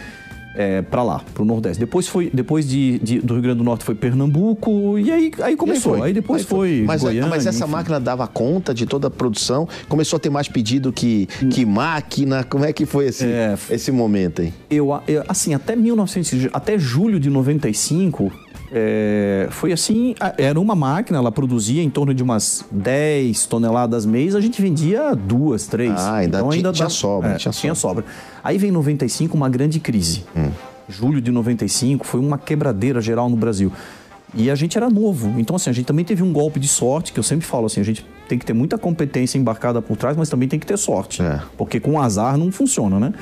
é, 0.54 0.82
para 0.82 1.02
lá, 1.02 1.20
para 1.32 1.42
o 1.42 1.46
Nordeste. 1.46 1.78
Depois 1.80 2.06
foi, 2.06 2.30
depois 2.32 2.68
de, 2.68 2.99
de- 3.00 3.18
do 3.20 3.34
Rio 3.34 3.42
Grande 3.42 3.58
do 3.58 3.64
Norte 3.64 3.84
foi 3.84 3.94
Pernambuco 3.94 4.99
e 4.99 5.11
aí, 5.11 5.32
aí 5.42 5.56
começou. 5.56 6.02
Aí, 6.02 6.12
depois 6.12 6.42
Aí 6.42 6.49
foi, 6.49 6.84
Mas, 6.87 7.02
Goiânia. 7.02 7.28
mas 7.28 7.46
essa 7.46 7.64
enfim. 7.64 7.73
máquina 7.73 7.99
dava 8.00 8.26
conta 8.26 8.73
de 8.75 8.87
toda 8.87 9.08
a 9.08 9.11
produção? 9.11 9.68
Começou 9.88 10.16
a 10.16 10.20
ter 10.20 10.30
mais 10.30 10.49
pedido 10.49 10.92
que, 10.92 11.26
que 11.50 11.64
máquina? 11.66 12.44
Como 12.44 12.64
é 12.64 12.73
que 12.73 12.87
foi 12.87 13.06
esse, 13.06 13.25
É. 13.26 13.56
esse 13.70 13.90
momento 13.92 14.42
aí? 14.42 14.52
eu, 14.70 14.88
eu, 15.08 15.25
assim, 15.28 15.54
até 15.54 15.75
1900, 15.76 16.49
até 16.52 16.78
julho 16.78 17.18
de 17.20 17.28
95, 17.30 18.30
é, 18.73 19.49
foi 19.50 19.73
assim, 19.73 20.14
era 20.38 20.58
uma 20.58 20.75
máquina, 20.75 21.18
ela 21.18 21.30
produzia 21.32 21.82
em 21.82 21.90
torno 21.90 22.12
de 22.14 22.23
umas 22.23 22.64
10 22.70 23.46
toneladas 23.46 24.04
mês, 24.06 24.34
a 24.34 24.40
gente 24.40 24.61
vendia 24.61 25.14
duas, 25.14 25.66
três. 25.66 25.92
Então 25.92 26.04
Ah, 26.06 26.16
ainda 26.16 26.38
tinha- 26.42 26.50
tinha 26.50 26.73
dava- 26.73 26.90
sobra, 26.90 27.30
é, 27.30 27.34
tinha 27.37 27.52
tinha 27.52 27.75
sobra. 27.75 28.04
Aí 28.42 28.58
vem 28.58 28.70
95, 28.70 29.37
uma 29.37 29.49
grande 29.49 29.78
crise. 29.80 30.25
Hum. 30.37 30.50
Julho 30.88 31.20
de 31.20 31.30
95 31.30 32.06
foi 32.06 32.20
uma 32.20 32.37
quebradeira 32.38 33.00
geral 33.00 33.28
no 33.30 33.37
Brasil. 33.37 33.73
E 34.37 34.50
a 34.50 34.54
gente 34.56 34.76
era 34.76 34.90
novo. 34.90 35.32
Então, 35.38 35.54
assim, 35.54 35.70
a 35.70 35.73
gente 35.73 35.87
também 35.87 36.04
teve 36.04 36.23
um 36.23 36.32
golpe 36.32 36.58
de 36.58 36.66
sorte, 36.66 37.12
que 37.12 37.18
eu 37.20 37.23
sempre 37.23 37.46
falo 37.46 37.66
assim, 37.66 37.80
a 37.80 37.84
gente 37.84 38.04
tem 38.28 38.37
que 38.38 38.44
ter 38.44 38.52
muita 38.52 38.76
competência 38.76 39.38
embarcada 39.38 39.80
por 39.80 39.96
trás, 39.96 40.16
mas 40.16 40.28
também 40.28 40.49
tem 40.49 40.58
que 40.58 40.66
ter 40.66 40.76
sorte. 40.76 41.23
É. 41.23 41.40
Porque 41.56 41.78
com 41.78 42.00
azar 42.00 42.37
não 42.37 42.50
funciona, 42.50 42.99
né? 42.99 43.12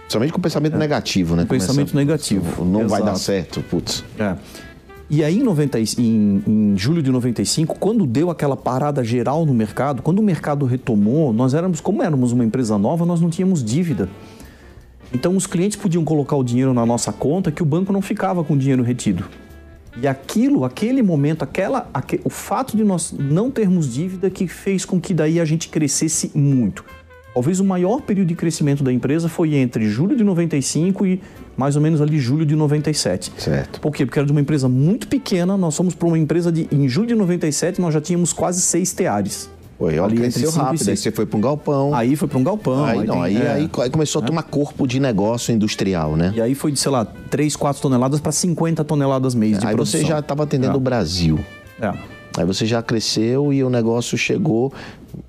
Principalmente 0.00 0.32
com 0.32 0.40
pensamento 0.40 0.76
negativo, 0.76 1.36
né? 1.36 1.42
Com 1.42 1.48
pensamento 1.50 1.94
negativo. 1.94 2.64
Não 2.64 2.88
vai 2.88 3.00
dar 3.00 3.10
Exato. 3.12 3.18
certo, 3.20 3.62
putz. 3.62 4.02
É. 4.18 4.34
E 5.10 5.24
aí, 5.24 5.38
em, 5.38 5.42
90, 5.42 5.78
e- 5.80 5.84
em, 5.98 6.42
em 6.46 6.76
julho 6.76 7.02
de 7.02 7.10
95, 7.10 7.76
quando 7.78 8.04
deu 8.06 8.28
aquela 8.30 8.56
parada 8.56 9.02
geral 9.02 9.46
no 9.46 9.54
mercado, 9.54 10.02
quando 10.02 10.18
o 10.18 10.22
mercado 10.22 10.66
retomou, 10.66 11.32
nós 11.32 11.54
éramos, 11.54 11.80
como 11.80 12.02
éramos 12.02 12.32
uma 12.32 12.44
empresa 12.44 12.76
nova, 12.76 13.06
nós 13.06 13.20
não 13.20 13.30
tínhamos 13.30 13.64
dívida. 13.64 14.08
Então, 15.12 15.34
os 15.34 15.46
clientes 15.46 15.78
podiam 15.78 16.04
colocar 16.04 16.36
o 16.36 16.44
dinheiro 16.44 16.74
na 16.74 16.84
nossa 16.84 17.10
conta 17.10 17.50
que 17.50 17.62
o 17.62 17.66
banco 17.66 17.90
não 17.92 18.02
ficava 18.02 18.44
com 18.44 18.52
o 18.52 18.58
dinheiro 18.58 18.82
retido. 18.82 19.24
E 20.00 20.06
aquilo, 20.06 20.64
aquele 20.66 21.02
momento, 21.02 21.42
aquela, 21.42 21.88
aque- 21.94 22.20
o 22.22 22.28
fato 22.28 22.76
de 22.76 22.84
nós 22.84 23.12
não 23.18 23.50
termos 23.50 23.92
dívida 23.92 24.28
que 24.28 24.46
fez 24.46 24.84
com 24.84 25.00
que 25.00 25.14
daí 25.14 25.40
a 25.40 25.44
gente 25.46 25.70
crescesse 25.70 26.30
muito. 26.34 26.84
Talvez 27.38 27.60
o 27.60 27.64
maior 27.64 28.00
período 28.00 28.26
de 28.26 28.34
crescimento 28.34 28.82
da 28.82 28.92
empresa 28.92 29.28
foi 29.28 29.54
entre 29.54 29.88
julho 29.88 30.16
de 30.16 30.24
95 30.24 31.06
e 31.06 31.20
mais 31.56 31.76
ou 31.76 31.82
menos 31.82 32.00
ali 32.00 32.18
julho 32.18 32.44
de 32.44 32.56
97. 32.56 33.32
Certo. 33.38 33.80
Por 33.80 33.92
quê? 33.92 34.04
Porque 34.04 34.18
era 34.18 34.26
de 34.26 34.32
uma 34.32 34.40
empresa 34.40 34.68
muito 34.68 35.06
pequena, 35.06 35.56
nós 35.56 35.76
fomos 35.76 35.94
para 35.94 36.08
uma 36.08 36.18
empresa 36.18 36.50
de. 36.50 36.66
Em 36.72 36.88
julho 36.88 37.06
de 37.06 37.14
97, 37.14 37.80
nós 37.80 37.94
já 37.94 38.00
tínhamos 38.00 38.32
quase 38.32 38.60
seis 38.60 38.92
teares. 38.92 39.48
Foi, 39.78 39.96
Ali 40.00 40.16
cresceu 40.16 40.50
e 40.50 40.52
rápido. 40.52 40.90
Aí 40.90 40.96
você 40.96 41.12
foi 41.12 41.26
para 41.26 41.38
um 41.38 41.40
galpão. 41.40 41.94
Aí 41.94 42.16
foi 42.16 42.26
para 42.26 42.38
um 42.38 42.42
galpão. 42.42 42.84
Aí, 42.84 43.06
não, 43.06 43.14
tem- 43.14 43.22
aí, 43.22 43.36
é. 43.36 43.50
aí, 43.52 43.70
aí 43.82 43.88
começou 43.90 44.20
a 44.20 44.24
tomar 44.24 44.42
corpo 44.42 44.84
de 44.84 44.98
negócio 44.98 45.54
industrial, 45.54 46.16
né? 46.16 46.32
E 46.34 46.40
aí 46.42 46.56
foi 46.56 46.72
de, 46.72 46.80
sei 46.80 46.90
lá, 46.90 47.04
3, 47.04 47.54
4 47.54 47.80
toneladas 47.80 48.18
para 48.18 48.32
50 48.32 48.82
toneladas 48.82 49.32
mês 49.36 49.60
de 49.60 49.64
aí 49.64 49.76
produção. 49.76 50.00
você 50.00 50.04
já 50.04 50.18
estava 50.18 50.42
atendendo 50.42 50.72
É. 50.74 50.76
o 50.76 50.80
Brasil. 50.80 51.38
É. 51.80 51.92
Aí 52.36 52.44
você 52.44 52.66
já 52.66 52.80
cresceu 52.82 53.52
e 53.52 53.62
o 53.64 53.70
negócio 53.70 54.16
chegou, 54.18 54.72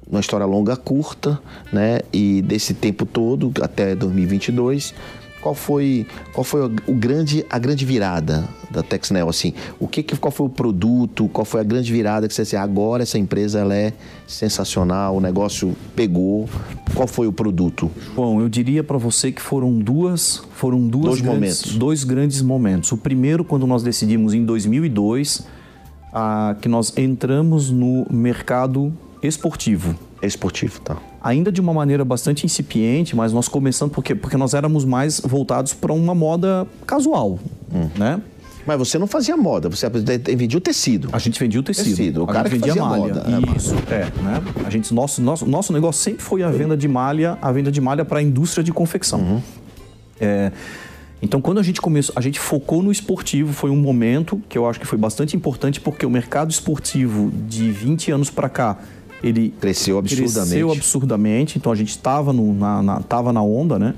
uma 0.09 0.19
história 0.19 0.45
longa, 0.45 0.75
curta, 0.75 1.39
né? 1.71 1.99
E 2.11 2.41
desse 2.41 2.73
tempo 2.73 3.05
todo, 3.05 3.51
até 3.61 3.93
2022, 3.95 4.93
qual 5.41 5.55
foi, 5.55 6.05
qual 6.33 6.43
foi 6.43 6.65
o 6.65 6.93
grande, 6.93 7.45
a 7.49 7.57
grande 7.57 7.85
virada 7.85 8.43
da 8.69 8.83
Texnel? 8.83 9.29
Assim, 9.29 9.53
o 9.79 9.87
que, 9.87 10.03
que- 10.03 10.17
qual 10.17 10.31
foi 10.31 10.47
o 10.47 10.49
produto, 10.49 11.29
qual 11.31 11.45
foi 11.45 11.61
a 11.61 11.63
grande 11.63 11.93
virada 11.93 12.27
que 12.27 12.33
você 12.33 12.41
disse, 12.41 12.57
agora 12.57 13.03
essa 13.03 13.17
empresa 13.17 13.59
ela 13.59 13.73
é 13.73 13.93
sensacional, 14.27 15.15
o 15.15 15.21
negócio 15.21 15.75
pegou. 15.95 16.49
Qual 16.93 17.07
foi 17.07 17.27
o 17.27 17.31
produto? 17.31 17.89
Bom, 18.15 18.41
eu 18.41 18.49
diria 18.49 18.83
para 18.83 18.97
você 18.97 19.31
que 19.31 19.41
foram 19.41 19.77
duas, 19.79 20.41
foram 20.55 20.85
duas 20.87 21.05
Dois 21.05 21.21
grandes, 21.21 21.39
momentos. 21.39 21.75
dois 21.77 22.03
grandes 22.03 22.41
momentos. 22.41 22.91
O 22.91 22.97
primeiro 22.97 23.45
quando 23.45 23.65
nós 23.67 23.81
decidimos 23.83 24.33
em 24.33 24.43
2002 24.43 25.45
ah, 26.11 26.55
que 26.61 26.67
nós 26.67 26.97
entramos 26.97 27.69
no 27.69 28.05
mercado 28.11 28.91
esportivo. 29.21 29.95
Esportivo, 30.21 30.79
tá? 30.81 30.97
Ainda 31.21 31.51
de 31.51 31.61
uma 31.61 31.73
maneira 31.73 32.03
bastante 32.03 32.45
incipiente, 32.45 33.15
mas 33.15 33.31
nós 33.33 33.47
começamos 33.47 33.93
porque 33.93 34.13
porque 34.15 34.37
nós 34.37 34.53
éramos 34.53 34.83
mais 34.85 35.19
voltados 35.21 35.73
para 35.73 35.93
uma 35.93 36.13
moda 36.15 36.67
casual, 36.85 37.39
Hum. 37.73 37.89
né? 37.97 38.21
Mas 38.65 38.77
você 38.77 38.99
não 38.99 39.07
fazia 39.07 39.35
moda, 39.35 39.67
você 39.69 39.89
vendia 39.89 40.57
o 40.57 40.61
tecido. 40.61 41.09
A 41.11 41.17
gente 41.17 41.39
vendia 41.39 41.59
o 41.59 41.63
tecido. 41.63 41.89
Tecido, 41.95 42.21
o 42.21 42.29
a 42.29 42.33
cara 42.33 42.49
gente 42.49 42.59
vendia 42.59 42.83
malha. 42.83 43.01
moda, 43.01 43.25
é, 43.25 43.57
Isso, 43.57 43.73
é, 43.89 44.21
né? 44.21 44.41
A 44.65 44.69
gente, 44.69 44.93
nosso, 44.93 45.21
nosso, 45.21 45.45
nosso 45.47 45.73
negócio 45.73 46.03
sempre 46.03 46.21
foi 46.21 46.43
a 46.43 46.49
venda 46.51 46.77
de 46.77 46.87
malha, 46.87 47.37
a 47.41 47.51
venda 47.51 47.71
de 47.71 47.81
malha 47.81 48.05
para 48.05 48.19
a 48.19 48.21
indústria 48.21 48.63
de 48.63 48.71
confecção. 48.71 49.19
Uhum. 49.21 49.41
É, 50.19 50.51
Então, 51.21 51.41
quando 51.41 51.57
a 51.59 51.63
gente 51.63 51.81
começou, 51.81 52.13
a 52.15 52.21
gente 52.21 52.39
focou 52.39 52.83
no 52.83 52.91
esportivo, 52.91 53.51
foi 53.53 53.69
um 53.71 53.75
momento 53.77 54.39
que 54.47 54.57
eu 54.57 54.67
acho 54.69 54.79
que 54.79 54.85
foi 54.85 54.97
bastante 54.97 55.35
importante, 55.35 55.79
porque 55.81 56.05
o 56.05 56.09
mercado 56.09 56.51
esportivo 56.51 57.31
de 57.47 57.71
20 57.71 58.11
anos 58.11 58.29
para 58.29 58.47
cá, 58.49 58.77
ele 59.23 59.53
Cresceu 59.59 59.97
absurdamente. 59.97 60.49
cresceu 60.49 60.71
absurdamente, 60.71 61.57
então 61.57 61.71
a 61.71 61.75
gente 61.75 61.89
estava 61.89 62.31
na, 62.33 62.81
na, 62.81 62.99
tava 63.01 63.33
na 63.33 63.41
onda, 63.41 63.77
né? 63.77 63.95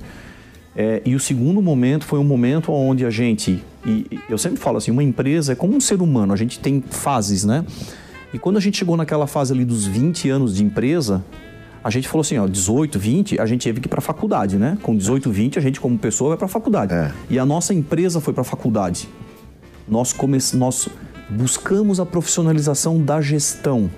É, 0.74 1.02
e 1.04 1.14
o 1.14 1.20
segundo 1.20 1.60
momento 1.60 2.04
foi 2.04 2.18
um 2.18 2.24
momento 2.24 2.72
onde 2.72 3.04
a 3.04 3.10
gente, 3.10 3.62
e 3.84 4.18
eu 4.28 4.38
sempre 4.38 4.58
falo 4.58 4.78
assim, 4.78 4.90
uma 4.90 5.02
empresa 5.02 5.52
é 5.52 5.54
como 5.54 5.76
um 5.76 5.80
ser 5.80 6.00
humano, 6.00 6.32
a 6.32 6.36
gente 6.36 6.58
tem 6.58 6.82
fases, 6.90 7.44
né? 7.44 7.64
E 8.32 8.38
quando 8.38 8.56
a 8.56 8.60
gente 8.60 8.78
chegou 8.78 8.96
naquela 8.96 9.26
fase 9.26 9.52
ali 9.52 9.64
dos 9.64 9.86
20 9.86 10.30
anos 10.30 10.56
de 10.56 10.64
empresa, 10.64 11.22
a 11.84 11.90
gente 11.90 12.08
falou 12.08 12.22
assim, 12.22 12.38
ó, 12.38 12.46
18, 12.46 12.98
20, 12.98 13.40
a 13.40 13.46
gente 13.46 13.64
teve 13.64 13.80
que 13.80 13.86
ir 13.86 13.90
para 13.90 13.98
a 13.98 14.02
faculdade, 14.02 14.56
né? 14.56 14.78
Com 14.82 14.96
18, 14.96 15.30
20, 15.30 15.58
a 15.58 15.62
gente 15.62 15.80
como 15.80 15.98
pessoa 15.98 16.30
vai 16.30 16.38
para 16.38 16.46
a 16.46 16.48
faculdade. 16.48 16.94
É. 16.94 17.12
E 17.28 17.38
a 17.38 17.44
nossa 17.44 17.74
empresa 17.74 18.20
foi 18.20 18.32
para 18.32 18.42
a 18.42 18.44
faculdade. 18.44 19.08
Nós, 19.86 20.12
come... 20.12 20.38
nós 20.54 20.88
buscamos 21.28 21.98
a 21.98 22.06
profissionalização 22.06 23.02
da 23.02 23.20
gestão. 23.20 23.90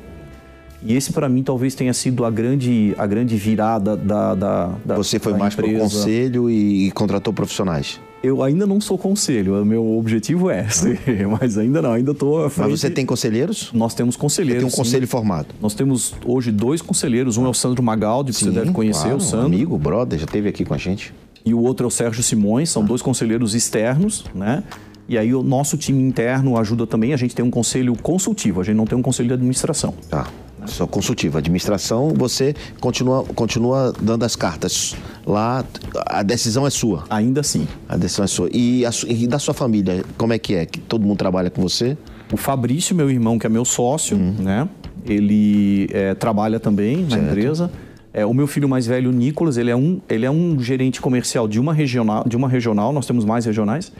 E 0.84 0.94
esse 0.94 1.12
para 1.12 1.28
mim 1.28 1.42
talvez 1.42 1.74
tenha 1.74 1.94
sido 1.94 2.24
a 2.24 2.30
grande, 2.30 2.94
a 2.98 3.06
grande 3.06 3.36
virada 3.36 3.96
da, 3.96 4.34
da, 4.34 4.72
da 4.84 4.96
Você 4.96 5.18
foi 5.18 5.32
da 5.32 5.38
mais 5.38 5.54
para 5.54 5.66
o 5.66 5.78
conselho 5.78 6.50
e, 6.50 6.88
e 6.88 6.90
contratou 6.90 7.32
profissionais. 7.32 7.98
Eu 8.22 8.42
ainda 8.42 8.66
não 8.66 8.80
sou 8.80 8.96
conselho, 8.96 9.60
o 9.60 9.64
meu 9.64 9.98
objetivo 9.98 10.50
é 10.50 10.66
ser, 10.68 10.98
mas 11.40 11.58
ainda 11.58 11.82
não, 11.82 11.92
ainda 11.92 12.12
estou. 12.12 12.50
Mas 12.56 12.70
você 12.80 12.90
tem 12.90 13.04
conselheiros? 13.04 13.70
Nós 13.72 13.94
temos 13.94 14.16
conselheiros. 14.16 14.62
Tem 14.62 14.66
um 14.66 14.70
sim. 14.70 14.76
conselho 14.76 15.08
formado. 15.08 15.48
Nós 15.60 15.74
temos 15.74 16.14
hoje 16.24 16.50
dois 16.50 16.80
conselheiros, 16.80 17.36
um 17.36 17.46
é 17.46 17.48
o 17.48 17.54
Sandro 17.54 17.82
Magaldi, 17.82 18.32
que 18.32 18.38
você 18.38 18.50
deve 18.50 18.72
conhecer, 18.72 19.02
claro, 19.02 19.16
o 19.18 19.20
Sandro. 19.20 19.46
amigo, 19.46 19.78
brother, 19.78 20.18
já 20.18 20.24
esteve 20.24 20.48
aqui 20.48 20.64
com 20.64 20.74
a 20.74 20.78
gente. 20.78 21.14
E 21.44 21.52
o 21.52 21.60
outro 21.60 21.84
é 21.84 21.88
o 21.88 21.90
Sérgio 21.90 22.22
Simões, 22.22 22.70
são 22.70 22.82
dois 22.82 23.02
conselheiros 23.02 23.54
externos, 23.54 24.24
né? 24.34 24.62
E 25.06 25.18
aí 25.18 25.34
o 25.34 25.42
nosso 25.42 25.76
time 25.76 26.02
interno 26.02 26.56
ajuda 26.56 26.86
também, 26.86 27.12
a 27.12 27.16
gente 27.18 27.34
tem 27.34 27.44
um 27.44 27.50
conselho 27.50 27.94
consultivo, 28.02 28.62
a 28.62 28.64
gente 28.64 28.76
não 28.76 28.86
tem 28.86 28.96
um 28.96 29.02
conselho 29.02 29.28
de 29.28 29.34
administração. 29.34 29.92
Tá. 30.08 30.26
Só 30.66 30.86
consultivo. 30.86 31.38
Administração, 31.38 32.10
você 32.16 32.54
continua, 32.80 33.24
continua 33.24 33.92
dando 34.00 34.24
as 34.24 34.36
cartas. 34.36 34.96
Lá, 35.26 35.64
a 36.06 36.22
decisão 36.22 36.66
é 36.66 36.70
sua. 36.70 37.04
Ainda 37.10 37.40
assim. 37.40 37.66
A 37.88 37.96
decisão 37.96 38.24
é 38.24 38.28
sua. 38.28 38.48
E, 38.52 38.84
a 38.86 38.90
e 39.06 39.26
da 39.26 39.38
sua 39.38 39.54
família, 39.54 40.04
como 40.16 40.32
é 40.32 40.38
que 40.38 40.54
é? 40.54 40.66
Que 40.66 40.80
todo 40.80 41.02
mundo 41.06 41.18
trabalha 41.18 41.50
com 41.50 41.62
você? 41.62 41.96
O 42.32 42.36
Fabrício, 42.36 42.94
meu 42.96 43.10
irmão, 43.10 43.38
que 43.38 43.46
é 43.46 43.50
meu 43.50 43.64
sócio, 43.64 44.16
né? 44.16 44.68
Ele 45.06 45.88
é, 45.92 46.14
trabalha 46.14 46.58
também 46.58 47.04
na 47.04 47.18
empresa. 47.18 47.70
É, 48.12 48.24
o 48.24 48.32
meu 48.32 48.46
filho 48.46 48.68
mais 48.68 48.86
velho, 48.86 49.10
o 49.10 49.12
Nicolas, 49.12 49.56
ele 49.56 49.70
é, 49.70 49.76
um, 49.76 50.00
ele 50.08 50.24
é 50.24 50.30
um 50.30 50.60
gerente 50.60 51.00
comercial 51.00 51.48
de 51.48 51.58
uma 51.58 51.74
regional, 51.74 52.24
de 52.26 52.36
uma 52.36 52.48
regional, 52.48 52.92
nós 52.92 53.06
temos 53.06 53.24
mais 53.24 53.44
regionais. 53.44 53.92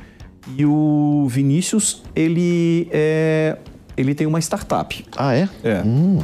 E 0.57 0.65
o 0.65 1.27
Vinícius, 1.29 2.03
ele 2.15 2.87
é, 2.93 3.57
ele 3.97 4.15
tem 4.15 4.27
uma 4.27 4.39
startup. 4.41 5.05
Ah, 5.17 5.35
é? 5.35 5.49
É. 5.63 5.83
Hum, 5.85 6.19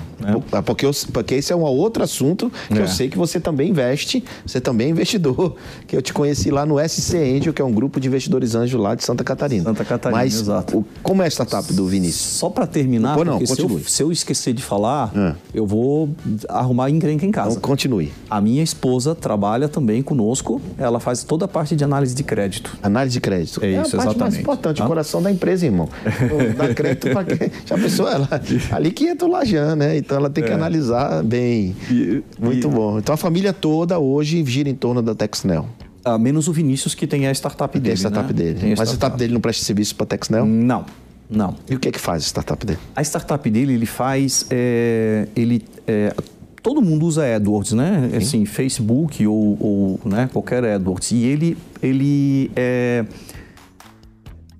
Ah, 0.53 0.63
Porque, 0.63 0.85
eu- 0.85 0.91
porque 1.13 1.35
esse 1.37 1.53
é 1.53 1.57
um 1.57 1.63
outro 1.63 2.03
assunto 2.03 2.51
que 2.69 2.79
É. 2.79 2.83
eu 2.83 2.89
sei 2.89 3.09
que 3.09 3.17
você 3.17 3.41
também 3.41 3.71
investe, 3.71 4.23
você 4.45 4.61
também 4.61 4.89
é 4.89 4.91
investidor, 4.91 5.57
que 5.87 5.97
eu 5.97 6.03
te 6.03 6.13
conheci 6.13 6.51
lá 6.51 6.67
no 6.67 6.79
SC 6.79 7.17
Angel, 7.17 7.53
que 7.53 7.63
é 7.63 7.65
um 7.65 7.73
grupo 7.73 7.99
de 8.01 8.09
investidores 8.09 8.55
anjos 8.55 8.81
lá 8.81 8.95
de 8.95 9.03
Santa 9.05 9.25
Catarina. 9.25 9.65
Santa 9.65 9.85
Catarina, 9.85 10.21
Mas 10.21 10.35
exato. 10.35 10.79
o- 10.79 10.85
como 11.03 11.23
é 11.23 11.27
a 11.27 11.31
startup 11.31 11.73
do 11.73 11.87
Vinícius? 11.87 12.39
Só 12.39 12.51
para 12.51 12.67
terminar, 12.67 13.17
Pô, 13.17 13.25
não, 13.25 13.33
porque 13.39 13.47
se 13.47 13.53
eu, 13.61 13.69
continue. 13.69 13.85
se 13.91 14.03
eu 14.03 14.13
esquecer 14.13 14.53
de 14.53 14.63
falar, 14.63 15.11
É. 15.17 15.35
eu 15.55 15.67
vou 15.67 16.11
arrumar 16.49 16.91
encrenca 16.91 17.25
em 17.25 17.31
casa. 17.31 17.51
Então, 17.53 17.63
continue. 17.63 18.13
A 18.29 18.41
minha 18.41 18.63
esposa 18.63 19.15
trabalha 19.15 19.69
também 19.69 20.03
conosco, 20.03 20.61
ela 20.79 21.01
faz 21.01 21.23
toda 21.25 21.45
a 21.45 21.49
parte 21.49 21.75
de 21.75 21.83
análise 21.85 22.15
de 22.15 22.23
crédito. 22.23 22.77
Análise 22.83 23.15
de 23.15 23.21
crédito. 23.21 23.61
É 23.65 23.79
a 23.79 23.83
isso, 23.83 23.97
parte 23.97 23.97
mais 23.97 24.11
exatamente. 24.17 24.41
importante, 24.41 24.77
Tá? 24.79 24.85
o 24.85 24.89
coração 24.89 25.23
da 25.23 25.31
empresa, 25.31 25.65
irmão. 25.67 25.89
Dá 26.57 26.75
crédito 26.75 27.11
para 27.11 27.25
quem? 27.25 27.51
Já 27.67 27.77
pensou? 27.77 28.09
Ela, 28.09 28.29
ali 28.73 28.91
que 28.91 29.07
entra 29.09 29.27
o 29.27 29.31
Lajan, 29.31 29.77
né? 29.77 29.97
Então 29.97 30.17
ela 30.17 30.29
tem 30.31 30.43
que 30.45 30.53
analisar 30.53 31.23
bem. 31.23 31.75
É. 31.89 31.93
E- 31.93 32.25
Muito 32.39 32.69
e- 32.69 32.71
bom. 32.71 32.99
Então 32.99 33.15
a 33.15 33.19
família 33.19 33.53
toda 33.53 33.99
hoje 33.99 34.45
gira 34.45 34.69
em 34.69 34.75
torno 34.75 35.01
da 35.03 35.15
Texnel. 35.15 35.67
Ah, 36.05 36.17
menos 36.19 36.49
o 36.49 36.53
Vinícius, 36.53 36.95
que 36.95 37.07
tem 37.07 37.27
a 37.27 37.31
startup 37.35 37.73
Tem 37.73 37.83
dele. 37.83 37.93
a 37.93 37.97
startup 37.97 38.27
né? 38.29 38.33
dele. 38.33 38.59
Tem 38.59 38.73
a 38.73 38.77
Mas 38.77 38.89
a 38.89 38.93
startup 38.95 39.19
dele 39.19 39.35
não 39.35 39.41
presta 39.41 39.65
serviço 39.65 39.95
para 39.95 40.07
Texnel? 40.07 40.47
Não, 40.47 40.85
não. 41.29 41.55
E 41.69 41.75
o 41.75 41.79
que 41.79 41.89
é 41.89 41.93
que 41.93 41.99
faz 42.01 42.23
a 42.23 42.27
startup 42.27 42.65
dele? 42.65 42.79
A 42.97 43.03
startup 43.03 43.51
dele, 43.51 43.75
ele 43.75 43.85
faz. 43.87 44.47
é, 44.51 45.29
ele, 45.37 45.63
é, 45.87 46.15
todo 46.63 46.81
mundo 46.81 47.05
usa 47.05 47.37
AdWords, 47.37 47.73
né? 47.73 48.11
Assim, 48.17 48.47
Facebook 48.47 49.27
ou, 49.27 49.57
ou, 49.61 50.01
né, 50.05 50.29
qualquer 50.33 50.65
AdWords. 50.65 51.11
E 51.13 51.25
ele, 51.25 51.57
ele, 51.83 52.51
é, 52.57 53.05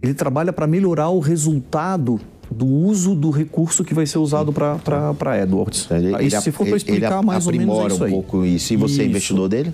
ele 0.03 0.15
trabalha 0.15 0.53
para 0.53 0.67
melhorar 0.67 1.09
o 1.09 1.21
resultado 1.21 2.21
do 2.51 2.67
uso 2.67 3.15
do 3.15 3.31
recurso 3.31 3.85
que 3.85 3.95
vai 3.95 4.07
ser 4.07 4.19
usado 4.19 4.53
para 4.53 5.43
AdWords. 5.43 5.89
Ele, 5.91 6.15
ele- 6.15 6.31
se 6.31 6.51
for 6.51 6.67
para 6.67 6.77
explicar 6.77 7.19
ele 7.19 7.27
mais 7.27 7.47
ou 7.47 7.53
menos 7.53 7.93
isso 7.93 8.03
um 8.03 8.05
aí. 8.07 8.11
pouco 8.11 8.45
isso. 8.45 8.73
E 8.73 8.77
você 8.77 9.03
é 9.03 9.05
investidor 9.07 9.49
dele? 9.49 9.73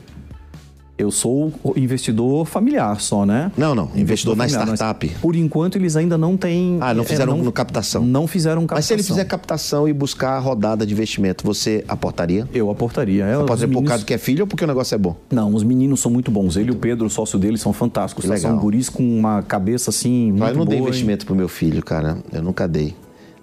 Eu 0.98 1.11
sou 1.11 1.52
investidor 1.76 2.46
familiar 2.46 2.98
só, 3.02 3.26
né? 3.26 3.52
Não, 3.56 3.74
não. 3.74 3.90
Investidor 3.94 4.35
na 4.35 4.44
familiar, 4.44 4.66
mas 4.66 4.78
startup. 4.80 5.09
Por 5.20 5.37
enquanto, 5.37 5.76
eles 5.76 5.94
ainda 5.94 6.16
não 6.16 6.38
têm... 6.38 6.78
Ah, 6.80 6.94
não 6.94 7.02
é, 7.02 7.06
fizeram 7.06 7.37
no 7.37 7.52
captação. 7.52 8.02
Não 8.04 8.26
fizeram 8.26 8.62
captação. 8.62 8.76
Mas 8.78 8.85
se 8.87 8.94
ele 8.94 9.02
fizer 9.02 9.24
captação 9.26 9.87
e 9.87 9.92
buscar 9.92 10.30
a 10.32 10.38
rodada 10.38 10.87
de 10.87 10.94
investimento, 10.94 11.44
você 11.44 11.85
aportaria? 11.87 12.48
Eu 12.54 12.70
aportaria. 12.70 13.24
É, 13.26 13.37
Pode 13.44 13.61
ser 13.61 13.66
por 13.66 13.72
meninos- 13.74 13.88
causa 13.90 14.04
que 14.06 14.14
é 14.14 14.18
filho 14.18 14.44
ou 14.44 14.46
porque 14.46 14.64
o 14.64 14.66
negócio 14.66 14.94
é 14.94 14.98
bom? 14.98 15.14
Não, 15.30 15.52
os 15.54 15.62
meninos 15.62 16.00
são 16.00 16.11
muito 16.11 16.30
bons. 16.30 16.56
Ele 16.56 16.68
e 16.70 16.72
o 16.72 16.76
Pedro, 16.76 17.06
o 17.06 17.11
sócio 17.11 17.38
dele, 17.38 17.59
são 17.59 17.74
fantásticos. 17.74 18.24
Tá? 18.24 18.32
legal. 18.32 18.52
São 18.52 18.59
guris 18.59 18.88
com 18.88 19.02
uma 19.02 19.42
cabeça 19.42 19.90
assim. 19.90 20.28
Muito 20.28 20.38
Mas 20.40 20.50
eu 20.52 20.56
não 20.56 20.64
dei 20.64 20.78
boa, 20.78 20.88
investimento 20.88 21.26
pro 21.26 21.35
meu 21.35 21.48
filho, 21.48 21.85
cara. 21.85 22.16
Eu 22.32 22.42
nunca 22.42 22.66
dei. 22.66 22.94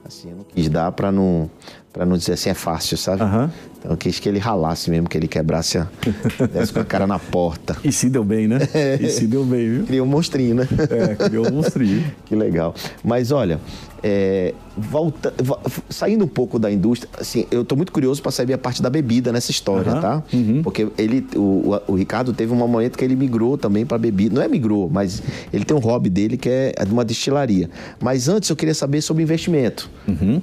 Assim, 0.04 0.32
eu 0.32 0.38
não 0.38 0.44
quis 0.44 0.68
dar 0.70 0.92
pra 0.92 1.12
não, 1.12 1.50
pra 1.94 2.06
não 2.08 2.18
dizer 2.18 2.34
assim, 2.34 2.50
é 2.50 2.54
fácil, 2.56 2.98
sabe? 2.98 3.22
Aham. 3.22 3.52
Então 3.78 3.92
eu 3.92 3.98
quis 3.98 4.18
que 4.20 4.28
ele 4.28 4.40
ralasse 4.40 4.90
mesmo, 4.90 5.08
que 5.08 5.16
ele 5.16 5.28
quebrasse 5.28 5.78
a. 5.78 5.88
desse 6.52 6.74
com 6.74 6.80
a 6.80 6.86
cara 6.86 7.06
na 7.06 7.20
porta. 7.20 7.78
E 7.84 7.92
se 7.92 8.10
deu 8.10 8.24
bem, 8.24 8.48
né? 8.48 8.58
E 9.00 9.10
se 9.10 9.28
deu 9.28 9.46
bem, 9.46 9.70
viu? 9.70 9.86
Criou 9.86 10.06
um 10.06 10.10
monstrinho, 10.10 10.56
né? 10.56 10.68
É, 10.90 11.16
criou 11.16 11.48
um 11.48 11.56
monstrinho. 11.56 12.04
Que 12.26 12.36
legal. 12.36 12.74
Mas 13.04 13.32
olha, 13.32 13.60
é, 14.04 14.54
volta, 14.78 15.34
vo- 15.42 15.60
saindo 15.90 16.26
um 16.26 16.28
pouco 16.28 16.60
da 16.60 16.70
indústria, 16.72 17.10
assim, 17.20 17.46
eu 17.50 17.64
tô 17.64 17.76
muito 17.76 17.92
curioso 17.92 18.22
para 18.22 18.32
saber 18.32 18.54
a 18.54 18.58
parte 18.58 18.82
da 18.82 18.90
bebida 18.90 19.32
nessa 19.32 19.50
história, 19.50 19.92
Aham, 19.94 20.02
tá? 20.02 20.24
Porque 20.64 20.88
ele, 20.98 21.26
o, 21.36 21.80
o- 21.88 21.96
Ricardo 21.96 22.34
teve 22.34 22.52
um 22.52 22.56
momento 22.56 22.98
que 22.98 23.06
ele 23.06 23.16
migrou 23.16 23.58
também 23.58 23.86
para 23.86 23.98
bebida. 23.98 24.36
Não 24.36 24.42
é 24.42 24.48
migrou, 24.48 24.90
mas 24.92 25.22
ele 25.54 25.64
tem 25.64 25.76
um 25.76 25.80
hobby 25.80 26.10
dele 26.10 26.36
que 26.38 26.50
é 26.50 26.74
de 26.86 26.92
uma 26.92 27.06
destilaria. 27.06 27.70
Mas 28.02 28.28
antes 28.28 28.50
eu 28.50 28.56
queria 28.56 28.74
saber 28.76 29.02
sobre 29.02 29.24
investimento. 29.24 29.90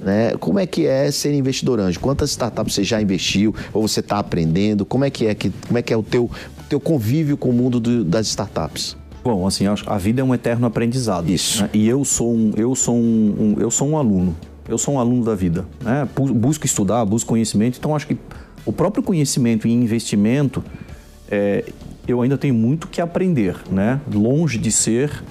Né? 0.03 0.37
Como 0.39 0.59
é 0.59 0.67
que 0.67 0.87
é 0.87 1.11
ser 1.11 1.35
investidor 1.35 1.79
anjo? 1.81 2.01
Quantas 2.01 2.31
startups 2.31 2.75
você 2.75 2.85
já 2.85 3.01
investiu 3.03 3.55
ou 3.73 3.87
você 3.87 4.01
está 4.01 4.19
aprendendo? 4.19 4.85
Como 4.87 5.05
é 5.05 5.11
que 5.11 5.27
é 5.27 5.35
que 5.35 5.51
como 5.67 5.79
é 5.79 5.83
que 5.83 5.93
é 5.93 5.97
o 5.97 6.03
teu 6.03 6.31
teu 6.69 6.81
convívio 6.81 7.37
com 7.37 7.51
o 7.51 7.53
mundo 7.53 7.79
do- 7.81 8.05
das 8.05 8.29
startups? 8.29 8.97
Bom, 9.23 9.47
assim, 9.47 9.65
a 9.67 9.99
vida 9.99 10.21
é 10.21 10.25
um 10.25 10.35
eterno 10.35 10.67
aprendizado. 10.67 11.29
Isso. 11.31 11.63
né? 11.65 11.71
E 11.75 11.87
eu 11.89 12.05
sou 12.05 12.33
um, 12.35 12.53
eu 12.57 12.75
sou 12.75 12.97
um, 12.97 13.55
um- 13.57 13.61
eu 13.61 13.71
sou 13.71 13.89
um 13.89 13.97
aluno. 13.97 14.35
Eu 14.69 14.79
sou 14.79 14.95
um 14.95 14.99
aluno 15.01 15.25
da 15.25 15.35
vida. 15.35 15.67
Né? 15.83 16.09
Bu- 16.17 16.33
Busco 16.33 16.65
estudar, 16.65 17.05
busco 17.05 17.29
conhecimento. 17.29 17.77
Então, 17.79 17.95
acho 17.95 18.07
que 18.07 18.17
o 18.65 18.73
próprio 18.73 19.03
conhecimento 19.03 19.67
em 19.69 19.73
investimento, 19.83 20.63
é, 21.31 21.65
eu 22.07 22.23
ainda 22.23 22.39
tenho 22.39 22.55
muito 22.55 22.87
que 22.89 23.01
aprender, 23.01 23.57
né? 23.71 24.01
Longe 24.13 24.59
de 24.59 24.71
ser 24.73 25.23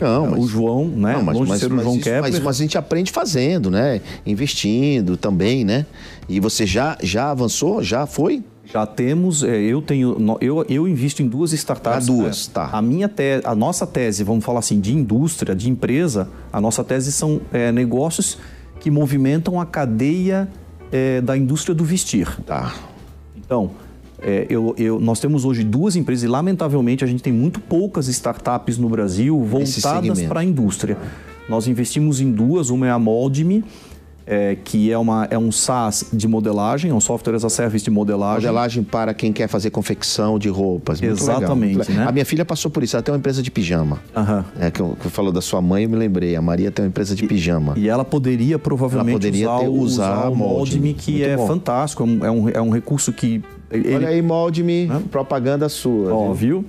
Não, 0.00 0.26
é, 0.26 0.28
mas- 0.30 0.38
o 0.44 0.46
João, 0.48 0.86
né? 0.88 1.12
Não, 1.14 1.22
mas, 1.22 1.36
Longe 1.36 1.48
mas- 1.50 1.60
de 1.60 1.66
ser 1.66 1.72
o 1.72 1.78
João 1.80 1.94
isso- 1.94 2.04
Kepler. 2.04 2.22
mas- 2.32 2.40
mas 2.40 2.56
a 2.56 2.62
gente 2.62 2.78
aprende 2.78 3.12
fazendo, 3.12 3.70
né? 3.70 4.00
Investindo 4.26 5.16
também, 5.16 5.64
né? 5.64 5.86
E 6.28 6.40
você 6.40 6.66
já, 6.66 6.96
já 7.02 7.30
avançou? 7.30 7.82
Já 7.82 8.06
foi? 8.06 8.42
Já 8.72 8.84
temos, 8.84 9.42
é, 9.44 9.56
eu 9.60 9.80
tenho, 9.80 10.16
eu, 10.40 10.64
eu 10.68 10.88
invisto 10.88 11.22
em 11.22 11.28
duas 11.28 11.52
startups. 11.52 12.08
Ah, 12.08 12.12
duas, 12.12 12.48
é, 12.48 12.52
tá. 12.52 12.68
A 12.72 12.82
minha 12.82 13.08
te, 13.08 13.40
a 13.44 13.54
nossa 13.54 13.86
tese, 13.86 14.24
vamos 14.24 14.44
falar 14.44 14.58
assim, 14.58 14.80
de 14.80 14.92
indústria, 14.94 15.54
de 15.54 15.70
empresa, 15.70 16.28
a 16.52 16.60
nossa 16.60 16.82
tese 16.82 17.12
são 17.12 17.40
é, 17.52 17.70
negócios 17.70 18.38
que 18.80 18.90
movimentam 18.90 19.60
a 19.60 19.64
cadeia 19.66 20.48
é, 20.90 21.20
da 21.20 21.36
indústria 21.36 21.74
do 21.74 21.84
vestir. 21.84 22.28
Tá. 22.44 22.74
Então, 23.36 23.70
é, 24.20 24.46
eu, 24.50 24.74
eu- 24.76 24.98
nós 25.00 25.20
temos 25.20 25.44
hoje 25.44 25.62
duas 25.62 25.94
empresas 25.94 26.24
e, 26.24 26.26
lamentavelmente, 26.26 27.04
a 27.04 27.06
gente 27.06 27.22
tem 27.22 27.32
muito 27.32 27.60
poucas 27.60 28.08
startups 28.08 28.76
no 28.78 28.88
Brasil 28.88 29.40
voltadas 29.44 30.22
para 30.22 30.40
a 30.40 30.44
indústria. 30.44 30.98
Nós 31.48 31.68
investimos 31.68 32.20
em 32.20 32.32
duas, 32.32 32.70
uma 32.70 32.88
é 32.88 32.90
a 32.90 32.98
Moldme, 32.98 33.64
é, 34.26 34.56
que 34.56 34.90
é, 34.90 34.98
uma, 34.98 35.28
é 35.30 35.38
um 35.38 35.52
SaaS 35.52 36.06
de 36.12 36.26
modelagem, 36.26 36.90
é 36.90 36.94
um 36.94 37.00
software 37.00 37.34
as 37.36 37.44
a 37.44 37.48
service 37.48 37.84
de 37.84 37.90
modelagem. 37.90 38.40
Modelagem 38.48 38.82
para 38.82 39.14
quem 39.14 39.32
quer 39.32 39.46
fazer 39.48 39.70
confecção 39.70 40.38
de 40.38 40.48
roupas. 40.48 41.00
Muito 41.00 41.12
Exatamente, 41.14 41.78
legal. 41.78 41.96
né? 41.96 42.06
A 42.08 42.12
minha 42.12 42.24
filha 42.24 42.44
passou 42.44 42.70
por 42.70 42.82
isso. 42.82 42.96
Ela 42.96 43.02
tem 43.04 43.12
uma 43.12 43.18
empresa 43.18 43.40
de 43.42 43.50
pijama. 43.50 44.00
Aham. 44.16 44.44
É, 44.58 44.70
que, 44.70 44.80
eu- 44.80 44.96
que 45.00 45.08
falou 45.08 45.30
da 45.30 45.40
sua 45.40 45.62
mãe, 45.62 45.84
eu 45.84 45.90
me 45.90 45.96
lembrei. 45.96 46.34
A 46.34 46.42
Maria 46.42 46.70
tem 46.72 46.84
uma 46.84 46.88
empresa 46.88 47.14
de 47.14 47.24
pijama. 47.26 47.74
E 47.76 47.88
ela 47.88 48.04
poderia 48.04 48.58
provavelmente 48.58 49.10
Ela 49.12 49.18
poderia 49.18 49.48
usar, 49.50 49.58
ter- 49.60 49.68
usar 49.68 50.12
usar 50.18 50.28
o 50.30 50.34
Moldme. 50.34 50.56
Moldme, 50.56 50.94
que 50.94 51.12
Muito 51.12 51.24
é 51.24 51.36
bom. 51.36 51.46
fantástico, 51.46 52.02
é 52.02 52.06
um, 52.06 52.48
é 52.48 52.60
um, 52.62 52.70
é 52.72 52.74
recurso 52.74 53.12
que... 53.12 53.42
ele- 53.70 53.94
Olha 53.94 54.08
aí, 54.08 54.20
molde-me, 54.22 54.90
propaganda 55.10 55.68
sua. 55.68 56.12
Ó, 56.12 56.32
viu? 56.32 56.60
viu? 56.60 56.64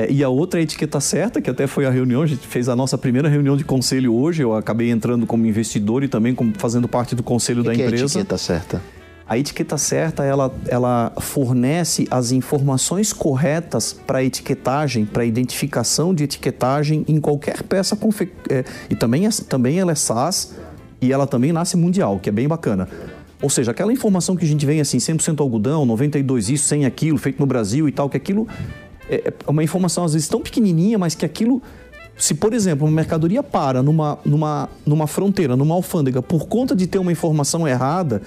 É, 0.00 0.10
e 0.10 0.24
a 0.24 0.30
outra 0.30 0.58
é 0.58 0.62
a 0.62 0.64
etiqueta 0.64 0.98
certa, 0.98 1.42
que 1.42 1.50
até 1.50 1.66
foi 1.66 1.84
a 1.84 1.90
reunião, 1.90 2.22
a 2.22 2.26
gente 2.26 2.46
fez 2.46 2.70
a 2.70 2.76
nossa 2.76 2.96
primeira 2.96 3.28
reunião 3.28 3.54
de 3.54 3.64
conselho 3.64 4.14
hoje. 4.14 4.42
Eu 4.42 4.54
acabei 4.54 4.90
entrando 4.90 5.26
como 5.26 5.44
investidor 5.44 6.02
e 6.02 6.08
também 6.08 6.34
como 6.34 6.54
fazendo 6.56 6.88
parte 6.88 7.14
do 7.14 7.22
conselho 7.22 7.60
O 7.60 7.64
da 7.64 7.72
que, 7.72 7.76
que 7.76 7.82
é 7.82 7.84
a 7.84 7.88
empresa. 7.88 8.04
etiqueta 8.18 8.38
certa? 8.38 8.82
A 9.28 9.38
etiqueta 9.38 9.76
certa, 9.76 10.24
ela, 10.24 10.52
ela 10.66 11.12
fornece 11.20 12.08
as 12.10 12.32
informações 12.32 13.12
corretas 13.12 13.92
para 13.92 14.24
etiquetagem, 14.24 15.04
para 15.04 15.24
identificação 15.24 16.14
de 16.14 16.24
etiquetagem 16.24 17.04
em 17.06 17.20
qualquer 17.20 17.62
peça 17.62 17.94
confe... 17.94 18.32
é, 18.48 18.64
e 18.88 18.96
também, 18.96 19.26
é, 19.26 19.30
também 19.48 19.78
ela 19.78 19.92
é 19.92 19.94
SaaS 19.94 20.54
e 21.00 21.12
ela 21.12 21.26
também 21.26 21.52
nasce 21.52 21.76
mundial, 21.76 22.18
que 22.18 22.30
é 22.30 22.32
bem 22.32 22.48
bacana. 22.48 22.88
Ou 23.42 23.50
seja, 23.50 23.70
aquela 23.70 23.92
informação 23.92 24.34
que 24.34 24.44
a 24.44 24.48
gente 24.48 24.64
vem 24.64 24.80
assim, 24.80 24.98
100% 24.98 25.40
algodão, 25.40 25.84
92 25.84 26.48
isso, 26.48 26.68
100 26.68 26.86
aquilo, 26.86 27.18
feito 27.18 27.38
no 27.38 27.46
Brasil 27.46 27.86
e 27.86 27.92
tal, 27.92 28.08
que 28.08 28.16
aquilo 28.16 28.48
é 29.10 29.28
é 29.46 29.50
uma 29.50 29.62
informação 29.62 30.04
às 30.04 30.12
vezes 30.12 30.28
tão 30.28 30.40
pequenininha, 30.40 30.98
mas 30.98 31.14
que 31.14 31.24
aquilo 31.24 31.62
se, 32.20 32.34
por 32.34 32.52
exemplo, 32.52 32.86
uma 32.86 32.94
mercadoria 32.94 33.42
para 33.42 33.82
numa, 33.82 34.18
numa, 34.24 34.68
numa 34.84 35.06
fronteira, 35.06 35.56
numa 35.56 35.74
alfândega, 35.74 36.20
por 36.20 36.46
conta 36.46 36.76
de 36.76 36.86
ter 36.86 36.98
uma 36.98 37.10
informação 37.10 37.66
errada 37.66 38.20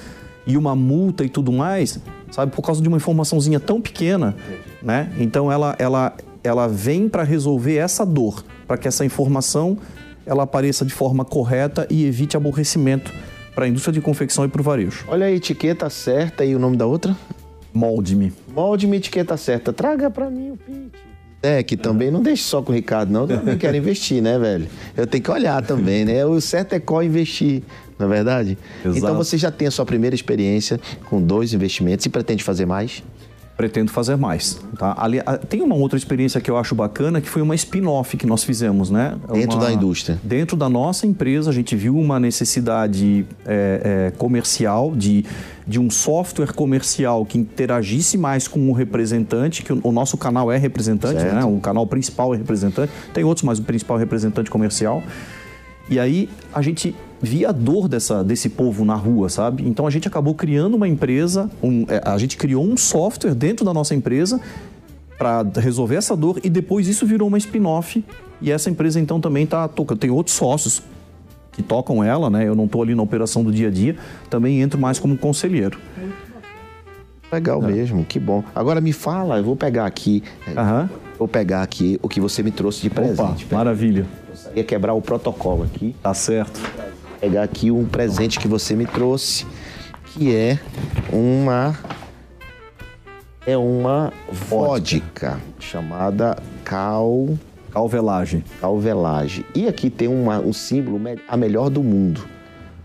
e 0.47 0.57
uma 0.57 0.75
multa 0.75 1.23
e 1.23 1.29
tudo 1.29 1.51
mais, 1.51 1.99
sabe, 2.31 2.51
por 2.51 2.63
causa 2.63 2.81
de 2.81 2.87
uma 2.87 2.97
informaçãozinha 2.97 3.59
tão 3.59 3.79
pequena, 3.79 4.35
né? 4.81 5.11
Então 5.19 5.51
ela, 5.51 5.75
ela, 5.77 6.13
ela 6.43 6.67
vem 6.67 7.07
para 7.07 7.23
resolver 7.23 7.75
essa 7.75 8.05
dor, 8.05 8.43
para 8.67 8.77
que 8.77 8.87
essa 8.87 9.05
informação 9.05 9.77
ela 10.25 10.43
apareça 10.43 10.83
de 10.83 10.93
forma 10.93 11.23
correta 11.23 11.85
e 11.89 12.05
evite 12.05 12.35
aborrecimento 12.35 13.13
para 13.53 13.65
a 13.65 13.67
indústria 13.67 13.93
de 13.93 14.01
confecção 14.01 14.43
e 14.43 14.47
para 14.47 14.61
o 14.61 14.63
varejo. 14.63 15.05
Olha 15.07 15.27
a 15.27 15.31
etiqueta 15.31 15.89
certa 15.89 16.43
e 16.43 16.55
o 16.55 16.59
nome 16.59 16.77
da 16.77 16.85
outra? 16.85 17.15
Molde-me. 17.73 18.31
Molde-me 18.53 18.97
etiqueta 18.97 19.36
certa. 19.36 19.73
Traga 19.73 20.09
pra 20.09 20.29
mim 20.29 20.51
o 20.51 20.57
pitch. 20.57 20.93
É, 21.41 21.62
que 21.62 21.75
também 21.75 22.09
não 22.09 22.21
deixe 22.23 22.43
só 22.43 22.62
com 22.62 22.71
o 22.71 22.75
Ricardo, 22.75 23.12
não. 23.12 23.21
Eu 23.23 23.39
também 23.39 23.57
quero 23.57 23.75
investir, 23.75 24.21
né, 24.21 24.39
velho? 24.39 24.65
Eu 24.95 25.05
tenho 25.05 25.21
que 25.21 25.29
olhar 25.29 25.62
também, 25.62 26.05
né? 26.05 26.25
O 26.25 26.39
certo 26.39 26.71
é 26.71 26.79
qual 26.79 27.03
investir, 27.03 27.63
não 27.99 28.05
é 28.05 28.09
verdade? 28.09 28.57
Exato. 28.79 28.97
Então 28.97 29.15
você 29.17 29.38
já 29.38 29.51
tem 29.51 29.67
a 29.67 29.71
sua 29.71 29.86
primeira 29.86 30.15
experiência 30.15 30.79
com 31.09 31.21
dois 31.21 31.53
investimentos 31.53 32.05
e 32.05 32.09
pretende 32.09 32.43
fazer 32.45 32.65
mais? 32.65 33.03
Pretendo 33.55 33.91
fazer 33.91 34.15
mais. 34.15 34.59
Tá? 34.79 34.95
Ali, 34.97 35.19
tem 35.47 35.61
uma 35.61 35.75
outra 35.75 35.95
experiência 35.95 36.41
que 36.41 36.49
eu 36.49 36.57
acho 36.57 36.73
bacana, 36.73 37.21
que 37.21 37.29
foi 37.29 37.41
uma 37.41 37.53
spin-off 37.53 38.17
que 38.17 38.25
nós 38.25 38.43
fizemos, 38.43 38.89
né? 38.89 39.15
Dentro 39.31 39.57
Uma- 39.57 39.65
da 39.67 39.71
indústria. 39.71 40.19
Dentro 40.23 40.57
da 40.57 40.67
nossa 40.67 41.05
empresa, 41.05 41.51
a 41.51 41.53
gente 41.53 41.75
viu 41.75 41.95
uma 41.95 42.19
necessidade 42.19 43.25
é, 43.45 44.07
é, 44.09 44.17
comercial 44.17 44.95
de, 44.95 45.23
de 45.67 45.79
um 45.79 45.89
software 45.91 46.51
comercial 46.53 47.23
que 47.25 47.37
interagisse 47.37 48.17
mais 48.17 48.47
com 48.47 48.69
o 48.69 48.73
representante, 48.73 49.61
que 49.61 49.71
o, 49.71 49.79
o 49.83 49.91
nosso 49.91 50.17
canal 50.17 50.51
é 50.51 50.57
representante, 50.57 51.21
Certo. 51.21 51.35
né? 51.35 51.45
O 51.45 51.59
canal 51.59 51.85
principal 51.85 52.33
é 52.33 52.37
representante. 52.37 52.91
Tem 53.13 53.23
outros, 53.23 53.43
mas 53.43 53.59
o 53.59 53.63
principal 53.63 53.97
é 53.97 53.99
representante 53.99 54.49
comercial. 54.49 55.03
E 55.89 55.99
aí 55.99 56.27
a 56.51 56.61
gente 56.61 56.95
via 57.23 57.49
a 57.49 57.51
dor 57.53 57.88
dessa, 57.88 58.21
desse 58.23 58.49
povo 58.49 58.83
na 58.83 58.95
rua, 58.95 59.29
sabe? 59.29 59.65
Então 59.65 59.88
a 59.88 59.89
gente 59.89 60.07
acabou 60.07 60.36
criando 60.36 60.75
uma 60.75 60.88
empresa, 60.88 61.49
um- 61.63 61.86
é, 61.88 62.01
a 62.03 62.17
gente 62.17 62.36
criou 62.36 62.63
um 62.65 62.75
software 62.75 63.33
dentro 63.33 63.65
da 63.65 63.73
nossa 63.73 63.95
empresa 63.95 64.41
para 65.17 65.41
resolver 65.55 65.95
essa 65.95 66.17
dor 66.17 66.39
e 66.43 66.49
depois 66.49 66.86
isso 66.88 67.05
virou 67.05 67.29
uma 67.29 67.38
spin-off 67.38 68.03
e 68.41 68.51
essa 68.51 68.69
empresa 68.69 68.99
então 68.99 69.21
também 69.21 69.45
está 69.45 69.67
tocando. 69.69 69.99
Tem 69.99 70.09
outros 70.12 70.36
sócios 70.36 70.83
que 71.53 71.63
tocam 71.63 72.03
ela, 72.03 72.29
né? 72.29 72.45
Eu 72.45 72.55
não 72.55 72.65
estou 72.65 72.81
ali 72.83 72.93
na 72.93 73.01
operação 73.03 73.41
do 73.41 73.51
dia 73.53 73.69
a 73.69 73.71
dia, 73.71 73.95
também 74.29 74.62
entro 74.62 74.77
mais 74.77 74.99
como 74.99 75.17
conselheiro. 75.17 75.79
Legal 77.31 77.62
mesmo, 77.62 78.03
que 78.05 78.19
bom. 78.19 78.43
Agora 78.53 78.79
me 78.81 78.91
fala, 78.91 79.38
eu 79.38 79.43
vou 79.43 79.55
pegar 79.55 79.86
aqui, 79.86 80.21
é, 80.45 80.59
Aham. 80.59 80.89
vou 81.17 81.27
pegar 81.27 81.63
aqui 81.63 81.97
o 82.01 82.09
que 82.09 82.19
você 82.19 82.43
me 82.43 82.51
trouxe 82.51 82.81
de 82.81 82.88
Opa, 82.88 82.95
presente. 83.01 83.45
Pera- 83.45 83.57
maravilha. 83.63 84.05
Ia 84.55 84.63
quebrar 84.63 84.93
o 84.93 85.01
protocolo 85.01 85.63
aqui. 85.63 85.95
Tá 86.03 86.13
certo. 86.13 86.59
Pegar 87.23 87.43
aqui 87.43 87.71
um 87.71 87.86
presente 87.86 88.38
que 88.38 88.49
você 88.49 88.75
me 88.75 88.86
trouxe, 88.86 89.45
que 90.07 90.36
é 90.36 90.59
uma 91.09 91.73
é 93.47 93.57
uma 93.57 94.12
vodka 94.29 95.39
chamada 95.57 96.38
Cal 96.65 97.29
Calvelagem. 97.71 98.43
Calvelage. 98.59 99.45
E 99.55 99.69
aqui 99.69 99.89
tem 99.89 100.07
uma- 100.09 100.39
um 100.39 100.51
símbolo 100.51 100.99
a 101.27 101.38
melhor 101.38 101.69
do 101.69 101.81
mundo. 101.81 102.21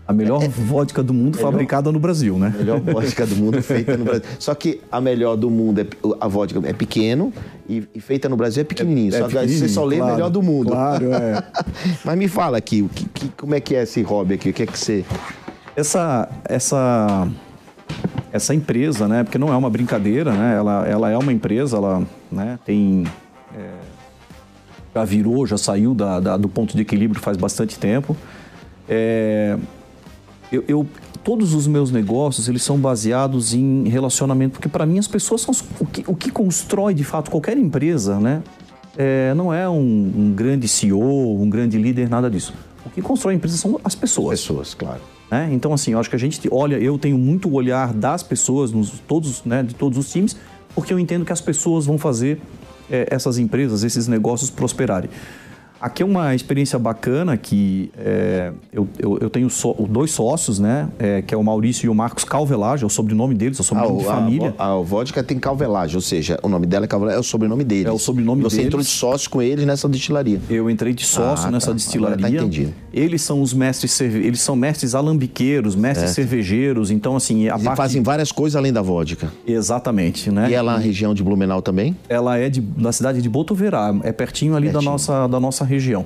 A 0.09 0.13
melhor 0.13 0.39
vodka 0.49 1.03
do 1.03 1.13
mundo 1.13 1.37
fabricada 1.37 1.91
no 1.91 1.99
Brasil, 1.99 2.35
né? 2.39 2.51
A 2.55 2.57
melhor 2.57 2.79
vodka 2.79 3.27
do 3.27 3.35
mundo 3.35 3.61
feita 3.61 3.95
no 3.95 4.05
Brasil. 4.05 4.23
Só 4.39 4.55
que 4.55 4.81
a 4.91 4.99
melhor 4.99 5.35
do 5.35 5.51
mundo 5.51 5.81
é 5.81 5.85
a 6.19 6.27
vodka 6.27 6.59
é 6.67 6.73
pequeno 6.73 7.31
e, 7.69 7.87
e 7.93 8.01
feita 8.01 8.27
no 8.27 8.35
Brasil 8.35 8.61
é 8.61 8.63
pequenininho. 8.63 9.13
Só 9.13 9.27
que 9.27 9.37
aí 9.37 9.47
você 9.47 9.69
só 9.69 9.85
lê 9.85 9.97
claro, 9.97 10.13
melhor 10.13 10.29
do 10.31 10.41
mundo. 10.41 10.71
Claro, 10.71 11.13
é. 11.13 11.43
Mas 12.03 12.17
me 12.17 12.27
fala 12.27 12.57
aqui, 12.57 12.81
o 12.81 12.89
que, 12.89 13.05
que- 13.05 13.29
como 13.37 13.53
é 13.53 13.59
que 13.59 13.75
é 13.75 13.83
esse 13.83 14.01
hobby 14.01 14.33
aqui? 14.33 14.49
O 14.49 14.53
que 14.53 14.63
é 14.63 14.65
que 14.65 14.79
você 14.79 15.05
Essa, 15.75 16.27
essa, 16.45 17.27
essa 18.31 18.55
empresa, 18.55 19.07
né? 19.07 19.23
Porque 19.23 19.37
não 19.37 19.53
é 19.53 19.55
uma 19.55 19.69
brincadeira, 19.69 20.31
né? 20.33 20.55
Ela, 20.57 20.87
ela 20.87 21.09
é 21.11 21.17
uma 21.19 21.31
empresa, 21.31 21.77
ela 21.77 22.01
né, 22.31 22.57
tem. 22.65 23.05
é, 23.55 23.61
já 24.95 25.05
virou, 25.05 25.45
já 25.45 25.55
saiu 25.55 25.93
da, 25.93 26.19
da- 26.19 26.35
do 26.37 26.49
ponto 26.49 26.75
de 26.75 26.81
equilíbrio 26.81 27.21
faz 27.21 27.37
bastante 27.37 27.77
tempo. 27.77 28.17
É, 28.89 29.55
eu, 30.51 30.63
eu- 30.67 30.87
todos 31.23 31.53
os 31.53 31.67
meus 31.67 31.91
negócios 31.91 32.47
eles 32.47 32.63
são 32.63 32.77
baseados 32.77 33.53
em 33.53 33.87
relacionamento, 33.87 34.53
porque 34.53 34.69
para 34.69 34.85
mim 34.85 34.97
as 34.99 35.07
pessoas 35.07 35.41
são 35.41 35.53
o 35.79 35.85
que, 35.85 36.03
o 36.07 36.15
que 36.15 36.31
constrói 36.31 36.93
de 36.93 37.03
fato 37.03 37.29
qualquer 37.29 37.57
empresa, 37.57 38.19
né? 38.19 38.41
É, 38.97 39.33
não 39.33 39.53
é 39.53 39.69
um, 39.69 39.79
um 40.15 40.33
grande 40.35 40.67
CEO, 40.67 41.41
um 41.41 41.49
grande 41.49 41.77
líder, 41.77 42.09
nada 42.09 42.29
disso. 42.29 42.53
O 42.85 42.89
que 42.89 43.01
constrói 43.01 43.33
a 43.33 43.37
empresa 43.37 43.57
são 43.57 43.79
as 43.83 43.95
pessoas. 43.95 44.41
pessoas, 44.41 44.73
claro. 44.73 45.01
né? 45.29 45.49
Então, 45.51 45.71
assim, 45.73 45.91
eu 45.91 45.99
acho 45.99 46.09
que 46.09 46.15
a 46.15 46.19
gente 46.19 46.41
olha, 46.51 46.77
eu 46.77 46.97
tenho 46.97 47.17
muito 47.17 47.47
o 47.47 47.53
olhar 47.53 47.93
das 47.93 48.23
pessoas, 48.23 48.71
nos, 48.71 48.89
todos, 49.07 49.43
né, 49.45 49.63
de 49.63 49.75
todos 49.75 49.97
os 49.97 50.11
times, 50.11 50.35
porque 50.73 50.91
eu 50.93 50.99
entendo 50.99 51.23
que 51.23 51.31
as 51.31 51.41
pessoas 51.41 51.85
vão 51.85 51.97
fazer 51.97 52.41
eh, 52.89 53.07
essas 53.11 53.37
empresas, 53.37 53.83
esses 53.83 54.07
negócios 54.07 54.49
prosperarem. 54.49 55.09
Aqui 55.81 56.03
é 56.03 56.05
uma 56.05 56.35
experiência 56.35 56.77
bacana 56.77 57.37
que 57.37 57.89
eh, 57.97 58.51
eu, 58.73 58.87
eu, 58.97 59.17
eu 59.21 59.29
tenho 59.29 59.49
só- 59.49 59.73
dois 59.89 60.11
sócios, 60.11 60.59
né? 60.59 60.89
eh, 60.99 61.21
que 61.21 61.33
é 61.33 61.37
o 61.37 61.43
Maurício 61.43 61.85
e 61.85 61.89
o 61.89 61.95
Marcos 61.95 62.23
Calvelage, 62.25 62.83
é 62.83 62.87
o 62.87 62.89
sobrenome 62.89 63.33
deles, 63.33 63.57
é 63.57 63.61
o 63.61 63.63
sobrenome 63.63 63.99
de 63.99 64.05
a, 64.07 64.09
família. 64.13 64.55
A, 64.57 64.73
a 64.73 64.75
vodka 64.81 65.23
tem 65.23 65.39
calvelagem, 65.39 65.95
ou 65.95 66.01
seja, 66.01 66.37
o 66.43 66.49
nome 66.49 66.65
dela 66.65 66.85
é 66.85 66.87
calvelagem, 66.87 67.17
é 67.17 67.19
o 67.19 67.23
sobrenome 67.23 67.63
deles. 67.63 67.85
É 67.85 67.91
o 67.91 67.97
sobrenome 67.97 68.41
Você 68.43 68.57
deles. 68.57 68.67
entrou 68.67 68.81
de 68.81 68.89
sócio 68.89 69.29
com 69.29 69.41
eles 69.41 69.65
nessa 69.65 69.87
destilaria. 69.87 70.41
Eu 70.49 70.69
entrei 70.69 70.93
de 70.93 71.05
sócio 71.05 71.47
Ah, 71.47 71.51
nessa 71.51 71.67
tá. 71.67 71.73
destilaria. 71.73 72.15
Agora 72.17 72.29
tá 72.31 72.37
entendido. 72.37 72.73
Eles 72.93 73.21
são 73.21 73.41
os 73.41 73.53
mestres, 73.53 73.91
cerve... 73.91 74.19
eles 74.19 74.41
são 74.41 74.55
mestres 74.57 74.93
alambiqueiros, 74.95 75.75
mestres 75.75 76.11
cervejeiros. 76.11 76.91
Então, 76.91 77.15
assim, 77.15 77.47
a 77.47 77.57
E 77.57 77.63
parte 77.63 77.77
fazem 77.77 78.03
várias 78.03 78.31
coisas 78.31 78.55
além 78.57 78.73
da 78.73 78.81
vodka. 78.81 79.31
exatamente, 79.47 80.31
né? 80.31 80.49
E 80.49 80.53
ela 80.53 80.73
na 80.73 80.77
região 80.79 81.13
de 81.13 81.23
Blumenau 81.23 81.61
também? 81.61 81.95
ela 82.09 82.37
é 82.37 82.49
de, 82.49 82.59
da 82.59 82.91
cidade 82.91 83.21
de 83.21 83.29
Botoverá, 83.29 83.95
é 84.03 84.11
pertinho 84.11 84.55
ali 84.55 84.67
da 84.67 84.73
Pertinho. 84.73 84.91
nossa, 84.91 85.27
da 85.27 85.39
nossa 85.39 85.63
região. 85.69 86.05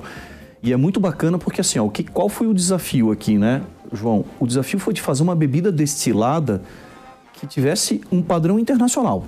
E 0.61 0.71
é 0.71 0.77
muito 0.77 0.99
bacana 0.99 1.37
porque 1.37 1.59
assim, 1.61 1.79
ó, 1.79 1.85
o 1.85 1.89
que, 1.89 2.03
qual 2.03 2.29
foi 2.29 2.47
o 2.47 2.53
desafio 2.53 3.11
aqui, 3.11 3.37
né, 3.37 3.61
João? 3.91 4.23
O 4.39 4.45
desafio 4.47 4.79
foi 4.79 4.93
de 4.93 5.01
fazer 5.01 5.23
uma 5.23 5.35
bebida 5.35 5.71
destilada 5.71 6.61
que 7.33 7.47
tivesse 7.47 8.01
um 8.11 8.21
padrão 8.21 8.59
internacional. 8.59 9.25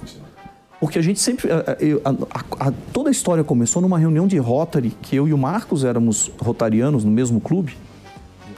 Porque 0.80 1.00
a 1.00 1.02
gente 1.02 1.20
sempre. 1.20 1.50
a- 1.52 1.66
a- 2.06 2.68
a- 2.68 2.74
toda 2.94 3.10
a 3.10 3.12
história 3.12 3.44
começou 3.44 3.82
numa 3.82 3.98
reunião 3.98 4.28
de 4.28 4.38
Rotary, 4.38 4.94
que 5.02 5.16
eu 5.16 5.28
e 5.28 5.34
o 5.34 5.38
Marcos 5.38 5.84
éramos 5.84 6.32
rotarianos 6.40 7.04
no 7.04 7.12
mesmo 7.12 7.42
clube, 7.42 7.76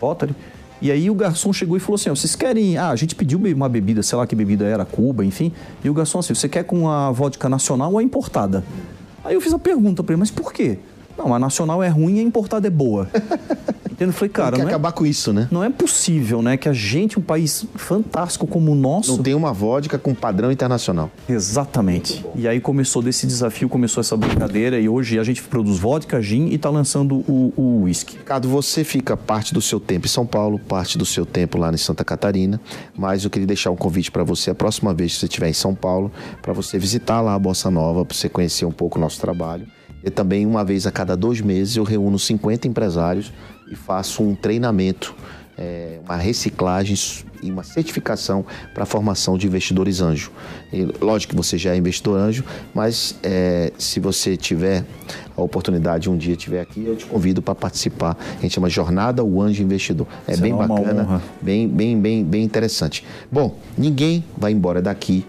Rotary. 0.02 0.36
E 0.82 0.92
aí 0.92 1.10
o 1.10 1.16
garçom 1.16 1.52
chegou 1.54 1.78
e 1.78 1.80
falou 1.80 1.96
assim: 1.96 2.10
vocês 2.10 2.36
querem. 2.36 2.78
Ah, 2.78 2.90
a 2.90 2.96
gente 2.96 3.16
pediu 3.16 3.40
uma 3.40 3.70
bebida, 3.70 4.04
sei 4.04 4.18
lá 4.18 4.28
que 4.28 4.36
bebida 4.36 4.66
era, 4.66 4.84
Cuba, 4.86 5.24
enfim. 5.26 5.52
E 5.84 5.90
o 5.90 5.94
garçom 5.94 6.20
assim: 6.20 6.34
você 6.36 6.50
quer 6.50 6.64
com 6.64 6.90
a 6.90 7.12
vodka 7.12 7.48
nacional 7.50 7.92
ou 7.94 7.98
a 8.00 8.04
importada? 8.04 8.64
Aí 9.24 9.34
eu 9.34 9.42
fiz 9.42 9.54
a 9.54 9.60
pergunta 9.60 10.04
pra 10.04 10.14
ele: 10.14 10.20
mas 10.20 10.30
por 10.32 10.52
quê? 10.54 10.78
Não, 11.18 11.34
a 11.34 11.40
nacional 11.40 11.82
é 11.82 11.88
ruim 11.88 12.18
e 12.18 12.20
a 12.20 12.24
importada 12.24 12.68
é 12.68 12.72
boa. 12.72 13.10
Entendeu? 13.98 14.10
Eu 14.10 14.14
falei, 14.14 14.30
cara, 14.30 14.52
Quer 14.52 14.62
não 14.62 14.66
é, 14.66 14.70
acabar 14.70 14.92
com 14.92 15.08
isso, 15.08 15.34
né? 15.34 15.48
não 15.50 15.64
é 15.64 15.72
possível, 15.72 16.40
né, 16.44 16.56
que 16.56 16.70
a 16.70 16.74
gente, 16.74 17.18
um 17.18 17.22
país 17.22 17.66
fantástico 17.74 18.46
como 18.46 18.72
o 18.72 18.76
nosso. 18.76 19.18
Não 19.18 19.24
tem 19.24 19.34
uma 19.34 19.52
vodka 19.52 19.98
com 19.98 20.14
padrão 20.14 20.52
internacional. 20.52 21.10
Exatamente. 21.28 22.24
E 22.36 22.48
aí 22.48 22.62
começou 22.62 23.02
desse 23.02 23.26
desafio, 23.26 23.68
começou 23.68 24.02
essa 24.02 24.16
brincadeira 24.16 24.80
e 24.80 24.88
hoje 24.88 25.18
a 25.18 25.24
gente 25.24 25.42
produz 25.42 25.80
vodka, 25.80 26.22
gin 26.22 26.50
e 26.50 26.60
tá 26.60 26.70
lançando 26.70 27.24
o, 27.28 27.82
whisky. 27.86 28.18
Ricardo, 28.18 28.48
você 28.48 28.84
fica 28.84 29.18
parte 29.18 29.52
do 29.52 29.62
seu 29.64 29.80
tempo 29.80 30.06
em 30.06 30.10
São 30.10 30.28
Paulo, 30.28 30.60
parte 30.60 30.96
do 30.96 31.06
seu 31.06 31.26
tempo 31.26 31.58
lá 31.58 31.72
em 31.72 31.78
Santa 31.78 32.06
Catarina, 32.06 32.62
mas 32.96 33.24
eu 33.24 33.32
queria 33.32 33.48
deixar 33.48 33.72
um 33.72 33.76
convite 33.76 34.12
para 34.12 34.24
você 34.24 34.52
a 34.52 34.56
próxima 34.56 34.94
vez 34.94 35.14
que 35.14 35.20
você 35.22 35.26
estiver 35.26 35.50
em 35.50 35.54
São 35.54 35.74
Paulo, 35.74 36.12
para 36.44 36.54
você 36.54 36.78
visitar 36.78 37.20
lá 37.22 37.34
a 37.34 37.40
Bossa 37.40 37.72
Nova, 37.72 38.06
para 38.06 38.16
você 38.16 38.30
conhecer 38.30 38.66
um 38.66 38.72
pouco 38.72 39.00
o 39.00 39.02
nosso 39.02 39.20
trabalho. 39.20 39.66
E 40.08 40.10
também, 40.10 40.46
uma 40.46 40.64
vez 40.64 40.88
a 40.88 40.92
cada 40.92 41.18
dois 41.18 41.42
meses, 41.42 41.76
eu 41.76 41.84
reúno 41.84 42.18
50 42.18 42.66
empresários 42.66 43.34
e 43.70 43.76
faço 43.76 44.24
um 44.24 44.34
treinamento 44.34 45.14
é, 45.58 46.00
uma 46.06 46.16
reciclagem 46.16 46.96
e 47.44 47.52
uma 47.52 47.64
certificação 47.64 48.46
para 48.74 48.84
a 48.84 48.86
formação 48.86 49.38
de 49.38 49.48
investidores 49.48 50.00
anjo. 50.00 50.32
E, 50.72 50.88
lógico 51.02 51.32
que 51.32 51.36
você 51.36 51.58
já 51.58 51.74
é 51.74 51.78
investidor 51.78 52.18
anjo, 52.18 52.46
mas 52.74 53.16
é, 53.22 53.74
se 53.78 54.00
você 54.00 54.38
tiver 54.38 54.86
a 55.36 55.42
oportunidade 55.42 56.10
um 56.10 56.16
dia 56.16 56.36
estiver 56.36 56.62
aqui, 56.62 56.86
eu 56.86 56.96
te 56.96 57.06
convido 57.06 57.42
para 57.42 57.54
participar. 57.54 58.16
A 58.38 58.42
gente 58.42 58.54
chama 58.54 58.70
Jornada 58.70 59.26
o 59.26 59.42
Anjo 59.42 59.62
Investidor. 59.62 60.08
É 60.26 60.36
Será 60.36 60.42
bem 60.42 60.56
bacana, 60.56 61.22
bem, 61.42 61.68
bem, 61.68 62.00
bem, 62.00 62.24
bem 62.24 62.44
interessante. 62.44 63.04
Bom, 63.30 63.58
ninguém 63.78 64.24
vai 64.38 64.54
embora 64.54 64.82
daqui 64.82 65.26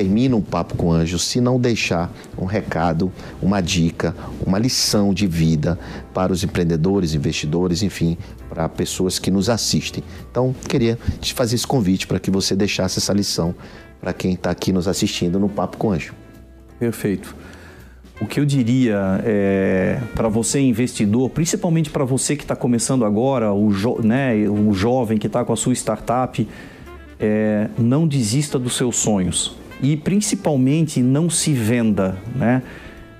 termina 0.00 0.34
um 0.34 0.40
papo 0.40 0.76
com 0.76 0.90
anjo 0.90 1.18
se 1.18 1.42
não 1.42 1.60
deixar 1.60 2.10
um 2.38 2.46
recado, 2.46 3.12
uma 3.42 3.60
dica, 3.60 4.16
uma 4.46 4.58
lição 4.58 5.12
de 5.12 5.26
vida 5.26 5.78
para 6.14 6.32
os 6.32 6.42
empreendedores, 6.42 7.12
investidores, 7.12 7.82
enfim, 7.82 8.16
para 8.48 8.66
pessoas 8.66 9.18
que 9.18 9.30
nos 9.30 9.50
assistem. 9.50 10.02
Então, 10.30 10.54
queria 10.66 10.98
te 11.20 11.34
fazer 11.34 11.56
esse 11.56 11.66
convite 11.66 12.06
para 12.06 12.18
que 12.18 12.30
você 12.30 12.56
deixasse 12.56 12.98
essa 12.98 13.12
lição 13.12 13.54
para 14.00 14.14
quem 14.14 14.32
está 14.32 14.50
aqui 14.50 14.72
nos 14.72 14.88
assistindo 14.88 15.38
no 15.38 15.50
Papo 15.50 15.76
com 15.76 15.90
Anjo. 15.90 16.14
Perfeito. 16.78 17.36
O 18.22 18.24
que 18.24 18.40
eu 18.40 18.46
diria 18.46 19.20
é, 19.22 20.00
para 20.14 20.28
você 20.30 20.60
investidor, 20.60 21.28
principalmente 21.28 21.90
para 21.90 22.06
você 22.06 22.36
que 22.36 22.42
está 22.42 22.56
começando 22.56 23.04
agora, 23.04 23.52
o, 23.52 23.70
jo, 23.70 24.00
né, 24.02 24.48
o 24.48 24.72
jovem 24.72 25.18
que 25.18 25.26
está 25.26 25.44
com 25.44 25.52
a 25.52 25.56
sua 25.56 25.74
startup, 25.74 26.48
é, 27.18 27.68
não 27.76 28.08
desista 28.08 28.58
dos 28.58 28.76
seus 28.78 28.96
sonhos 28.96 29.59
e 29.82 29.96
principalmente 29.96 31.02
não 31.02 31.30
se 31.30 31.52
venda, 31.52 32.16
né? 32.34 32.62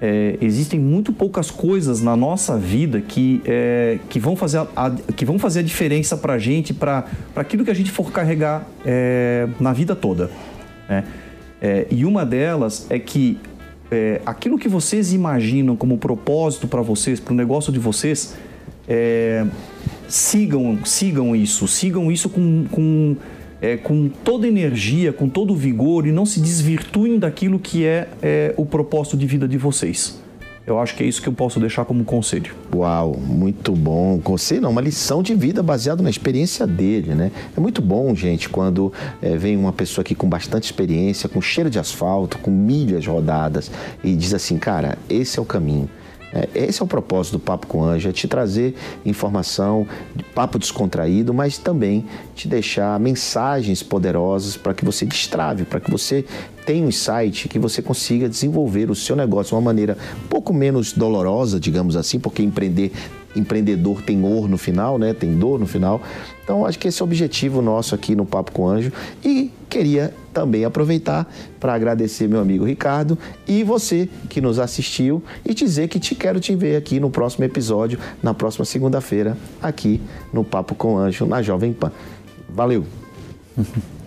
É, 0.02 0.38
existem 0.40 0.80
muito 0.80 1.12
poucas 1.12 1.50
coisas 1.50 2.00
na 2.00 2.16
nossa 2.16 2.56
vida 2.56 3.02
que, 3.02 3.42
é, 3.44 3.98
que, 4.08 4.18
vão, 4.18 4.34
fazer 4.34 4.56
a, 4.58 4.66
a, 4.74 4.90
que 4.90 5.26
vão 5.26 5.38
fazer 5.38 5.60
a 5.60 5.62
diferença 5.62 6.16
para 6.16 6.32
a 6.32 6.38
gente, 6.38 6.72
para 6.72 7.04
aquilo 7.36 7.66
que 7.66 7.70
a 7.70 7.74
gente 7.74 7.90
for 7.90 8.10
carregar 8.10 8.66
é, 8.82 9.46
na 9.60 9.74
vida 9.74 9.94
toda. 9.94 10.30
Né? 10.88 11.04
É, 11.60 11.86
e 11.90 12.06
uma 12.06 12.24
delas 12.24 12.86
é 12.88 12.98
que 12.98 13.38
é, 13.90 14.22
aquilo 14.24 14.58
que 14.58 14.68
vocês 14.68 15.12
imaginam 15.12 15.76
como 15.76 15.98
propósito 15.98 16.66
para 16.66 16.80
vocês, 16.80 17.20
para 17.20 17.34
o 17.34 17.36
negócio 17.36 17.70
de 17.70 17.78
vocês, 17.78 18.34
é, 18.88 19.44
sigam, 20.08 20.78
sigam 20.84 21.36
isso, 21.36 21.68
sigam 21.68 22.10
isso 22.10 22.30
com, 22.30 22.64
com 22.70 23.16
é, 23.60 23.76
com 23.76 24.08
toda 24.08 24.46
energia, 24.46 25.12
com 25.12 25.28
todo 25.28 25.54
vigor 25.54 26.06
e 26.06 26.12
não 26.12 26.24
se 26.24 26.40
desvirtuem 26.40 27.18
daquilo 27.18 27.58
que 27.58 27.84
é, 27.84 28.08
é 28.22 28.54
o 28.56 28.64
propósito 28.64 29.16
de 29.16 29.26
vida 29.26 29.46
de 29.46 29.58
vocês. 29.58 30.20
Eu 30.66 30.78
acho 30.78 30.94
que 30.94 31.02
é 31.02 31.06
isso 31.06 31.20
que 31.20 31.28
eu 31.28 31.32
posso 31.32 31.58
deixar 31.58 31.84
como 31.84 32.04
conselho. 32.04 32.54
Uau, 32.72 33.16
muito 33.18 33.72
bom. 33.72 34.20
Conselho 34.20 34.60
não, 34.60 34.70
uma 34.70 34.80
lição 34.80 35.22
de 35.22 35.34
vida 35.34 35.62
baseada 35.62 36.02
na 36.02 36.10
experiência 36.10 36.66
dele, 36.66 37.14
né? 37.14 37.32
É 37.56 37.60
muito 37.60 37.82
bom, 37.82 38.14
gente, 38.14 38.48
quando 38.48 38.92
é, 39.20 39.36
vem 39.36 39.56
uma 39.56 39.72
pessoa 39.72 40.02
aqui 40.02 40.14
com 40.14 40.28
bastante 40.28 40.64
experiência, 40.64 41.28
com 41.28 41.40
cheiro 41.40 41.70
de 41.70 41.78
asfalto, 41.78 42.38
com 42.38 42.50
milhas 42.50 43.04
rodadas 43.06 43.70
e 44.04 44.14
diz 44.14 44.32
assim, 44.32 44.58
cara, 44.58 44.96
esse 45.08 45.38
é 45.38 45.42
o 45.42 45.44
caminho. 45.44 45.88
É, 46.32 46.48
esse 46.54 46.80
é 46.80 46.84
o 46.84 46.88
propósito 46.88 47.32
do 47.32 47.40
Papo 47.40 47.66
com 47.66 47.82
Anjo, 47.84 48.08
é 48.08 48.12
te 48.12 48.28
trazer 48.28 48.74
informação, 49.04 49.86
papo 50.34 50.58
descontraído, 50.58 51.34
mas 51.34 51.58
também 51.58 52.06
te 52.34 52.46
deixar 52.46 52.98
mensagens 53.00 53.82
poderosas 53.82 54.56
para 54.56 54.72
que 54.72 54.84
você 54.84 55.04
destrave, 55.04 55.64
para 55.64 55.80
que 55.80 55.90
você 55.90 56.24
tenha 56.64 56.84
um 56.84 56.88
insight, 56.88 57.48
que 57.48 57.58
você 57.58 57.82
consiga 57.82 58.28
desenvolver 58.28 58.90
o 58.90 58.94
seu 58.94 59.16
negócio 59.16 59.50
de 59.50 59.54
uma 59.54 59.60
maneira 59.60 59.98
um 60.24 60.28
pouco 60.28 60.52
menos 60.52 60.92
dolorosa, 60.92 61.58
digamos 61.58 61.96
assim, 61.96 62.20
porque 62.20 62.42
empreender 62.42 62.92
empreendedor 63.34 64.02
tem 64.02 64.24
or 64.24 64.48
no 64.48 64.58
final, 64.58 64.98
né? 64.98 65.14
Tem 65.14 65.32
dor 65.36 65.58
no 65.58 65.66
final. 65.66 66.00
Então, 66.42 66.66
acho 66.66 66.78
que 66.78 66.88
esse 66.88 67.00
é 67.00 67.04
o 67.04 67.06
objetivo 67.06 67.62
nosso 67.62 67.94
aqui 67.94 68.16
no 68.16 68.26
Papo 68.26 68.50
com 68.50 68.68
Anjo. 68.68 68.92
E 69.24 69.52
queria 69.68 70.12
também 70.32 70.64
aproveitar 70.64 71.30
para 71.58 71.74
agradecer 71.74 72.28
meu 72.28 72.40
amigo 72.40 72.64
Ricardo 72.64 73.18
e 73.46 73.62
você 73.62 74.08
que 74.28 74.40
nos 74.40 74.58
assistiu 74.58 75.22
e 75.44 75.54
dizer 75.54 75.88
que 75.88 75.98
te 75.98 76.14
quero 76.14 76.40
te 76.40 76.54
ver 76.54 76.76
aqui 76.76 77.00
no 77.00 77.10
próximo 77.10 77.44
episódio, 77.44 77.98
na 78.22 78.32
próxima 78.32 78.64
segunda-feira, 78.64 79.36
aqui 79.62 80.00
no 80.32 80.44
Papo 80.44 80.74
com 80.74 80.96
Anjo, 80.96 81.26
na 81.26 81.42
Jovem 81.42 81.72
Pan. 81.72 81.92
Valeu! 82.48 82.84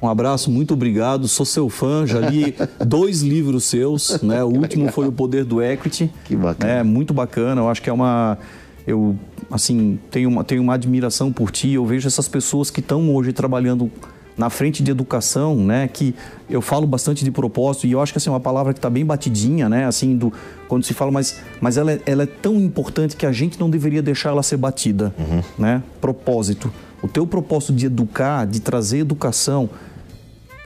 Um 0.00 0.08
abraço, 0.08 0.50
muito 0.50 0.74
obrigado. 0.74 1.26
Sou 1.26 1.46
seu 1.46 1.70
fã, 1.70 2.06
já 2.06 2.20
li 2.20 2.54
dois 2.86 3.22
livros 3.22 3.64
seus, 3.64 4.20
né? 4.20 4.44
O 4.44 4.48
último 4.48 4.92
foi 4.92 5.08
O 5.08 5.12
Poder 5.12 5.42
do 5.42 5.62
Equity. 5.62 6.10
Que 6.26 6.36
bacana. 6.36 6.70
É 6.70 6.82
muito 6.82 7.14
bacana. 7.14 7.62
Eu 7.62 7.68
acho 7.68 7.80
que 7.80 7.88
é 7.88 7.92
uma 7.92 8.38
eu 8.86 9.16
assim 9.50 9.98
tenho 10.10 10.28
uma, 10.28 10.44
tenho 10.44 10.62
uma 10.62 10.74
admiração 10.74 11.32
por 11.32 11.50
ti. 11.50 11.72
Eu 11.72 11.84
vejo 11.84 12.06
essas 12.06 12.28
pessoas 12.28 12.70
que 12.70 12.80
estão 12.80 13.12
hoje 13.14 13.32
trabalhando 13.32 13.90
na 14.36 14.50
frente 14.50 14.82
de 14.82 14.90
educação, 14.90 15.56
né? 15.56 15.88
Que 15.88 16.14
eu 16.48 16.60
falo 16.60 16.86
bastante 16.86 17.24
de 17.24 17.30
propósito 17.30 17.86
e 17.86 17.92
eu 17.92 18.00
acho 18.00 18.12
que 18.12 18.18
assim, 18.18 18.28
é 18.28 18.32
uma 18.32 18.40
palavra 18.40 18.72
que 18.72 18.78
está 18.78 18.90
bem 18.90 19.04
batidinha, 19.04 19.68
né? 19.68 19.86
Assim, 19.86 20.16
do, 20.16 20.32
quando 20.68 20.84
se 20.84 20.92
fala, 20.92 21.10
mas, 21.10 21.40
mas 21.60 21.76
ela, 21.76 21.92
é, 21.92 22.00
ela 22.06 22.24
é 22.24 22.26
tão 22.26 22.56
importante 22.56 23.16
que 23.16 23.24
a 23.24 23.32
gente 23.32 23.58
não 23.58 23.70
deveria 23.70 24.02
deixar 24.02 24.30
ela 24.30 24.42
ser 24.42 24.56
batida, 24.56 25.14
uhum. 25.18 25.42
né? 25.58 25.82
Propósito. 26.00 26.72
O 27.02 27.08
teu 27.08 27.26
propósito 27.26 27.72
de 27.72 27.86
educar, 27.86 28.46
de 28.46 28.60
trazer 28.60 28.98
educação, 28.98 29.70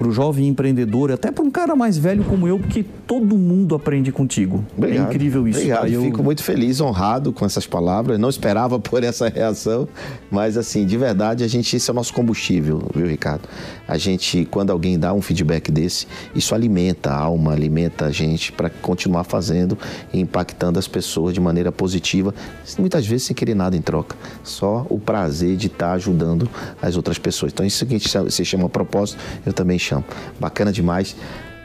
para 0.00 0.08
o 0.08 0.12
jovem 0.12 0.48
empreendedor, 0.48 1.12
até 1.12 1.30
para 1.30 1.44
um 1.44 1.50
cara 1.50 1.76
mais 1.76 1.98
velho 1.98 2.24
como 2.24 2.48
eu, 2.48 2.58
porque 2.58 2.82
todo 3.06 3.36
mundo 3.36 3.74
aprende 3.74 4.10
contigo. 4.10 4.64
É 4.72 4.78
Obrigado. 4.78 5.04
É 5.04 5.10
incrível 5.10 5.46
isso. 5.46 5.58
Obrigado. 5.58 5.88
Eu 5.88 6.02
fico 6.04 6.22
muito 6.22 6.42
feliz, 6.42 6.80
honrado 6.80 7.34
com 7.34 7.44
essas 7.44 7.66
palavras. 7.66 8.18
Não 8.18 8.30
esperava 8.30 8.80
por 8.80 9.04
essa 9.04 9.28
reação, 9.28 9.86
mas 10.30 10.56
assim, 10.56 10.86
de 10.86 10.96
verdade, 10.96 11.44
a 11.44 11.46
gente 11.46 11.76
isso 11.76 11.90
é 11.90 11.92
o 11.92 11.94
nosso 11.94 12.14
combustível, 12.14 12.82
viu, 12.94 13.06
Ricardo? 13.06 13.46
A 13.86 13.98
gente, 13.98 14.46
quando 14.50 14.70
alguém 14.70 14.98
dá 14.98 15.12
um 15.12 15.20
feedback 15.20 15.70
desse, 15.70 16.06
isso 16.34 16.54
alimenta 16.54 17.10
a 17.10 17.18
alma, 17.18 17.52
alimenta 17.52 18.06
a 18.06 18.10
gente 18.10 18.52
para 18.52 18.70
continuar 18.70 19.24
fazendo 19.24 19.76
e 20.14 20.20
impactando 20.20 20.78
as 20.78 20.88
pessoas 20.88 21.34
de 21.34 21.40
maneira 21.40 21.70
positiva, 21.70 22.34
muitas 22.78 23.06
vezes 23.06 23.26
sem 23.26 23.36
querer 23.36 23.54
nada 23.54 23.76
em 23.76 23.82
troca, 23.82 24.16
só 24.42 24.86
o 24.88 24.98
prazer 24.98 25.58
de 25.58 25.66
estar 25.66 25.92
ajudando 25.92 26.48
as 26.80 26.96
outras 26.96 27.18
pessoas. 27.18 27.52
Então 27.52 27.66
isso 27.66 27.84
que 27.84 27.94
a 27.94 27.98
gente 27.98 28.32
se 28.32 28.44
chama 28.46 28.66
propósito, 28.66 29.18
eu 29.44 29.52
também 29.52 29.78
chamo 29.78 29.89
chão. 29.90 30.05
Bacana 30.38 30.72
demais. 30.72 31.16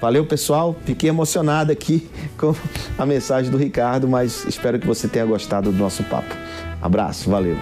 Valeu, 0.01 0.25
pessoal. 0.25 0.75
Fiquei 0.83 1.09
emocionado 1.09 1.71
aqui 1.71 2.09
com 2.37 2.55
a 2.97 3.05
mensagem 3.05 3.51
do 3.51 3.57
Ricardo, 3.57 4.07
mas 4.07 4.45
espero 4.45 4.79
que 4.79 4.87
você 4.87 5.07
tenha 5.07 5.25
gostado 5.25 5.71
do 5.71 5.77
nosso 5.77 6.03
papo. 6.03 6.35
Abraço, 6.81 7.29
valeu. 7.29 7.55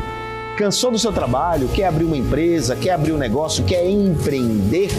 Cansou 0.57 0.91
do 0.91 0.99
seu 0.99 1.11
trabalho? 1.11 1.67
Quer 1.69 1.85
abrir 1.85 2.05
uma 2.05 2.17
empresa? 2.17 2.75
Quer 2.75 2.91
abrir 2.91 3.11
um 3.11 3.17
negócio? 3.17 3.63
Quer 3.63 3.89
empreender? 3.89 4.89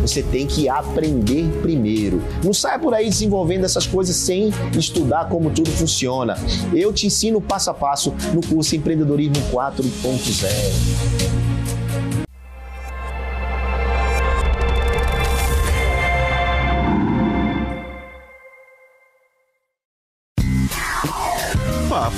Você 0.00 0.22
tem 0.22 0.46
que 0.46 0.68
aprender 0.68 1.48
primeiro. 1.62 2.22
Não 2.44 2.52
saia 2.52 2.78
por 2.78 2.94
aí 2.94 3.08
desenvolvendo 3.08 3.64
essas 3.64 3.86
coisas 3.86 4.14
sem 4.16 4.52
estudar 4.76 5.28
como 5.28 5.50
tudo 5.50 5.70
funciona. 5.70 6.36
Eu 6.72 6.92
te 6.92 7.06
ensino 7.06 7.40
passo 7.40 7.70
a 7.70 7.74
passo 7.74 8.14
no 8.32 8.40
curso 8.40 8.74
Empreendedorismo 8.74 9.36
4.0. 9.52 11.35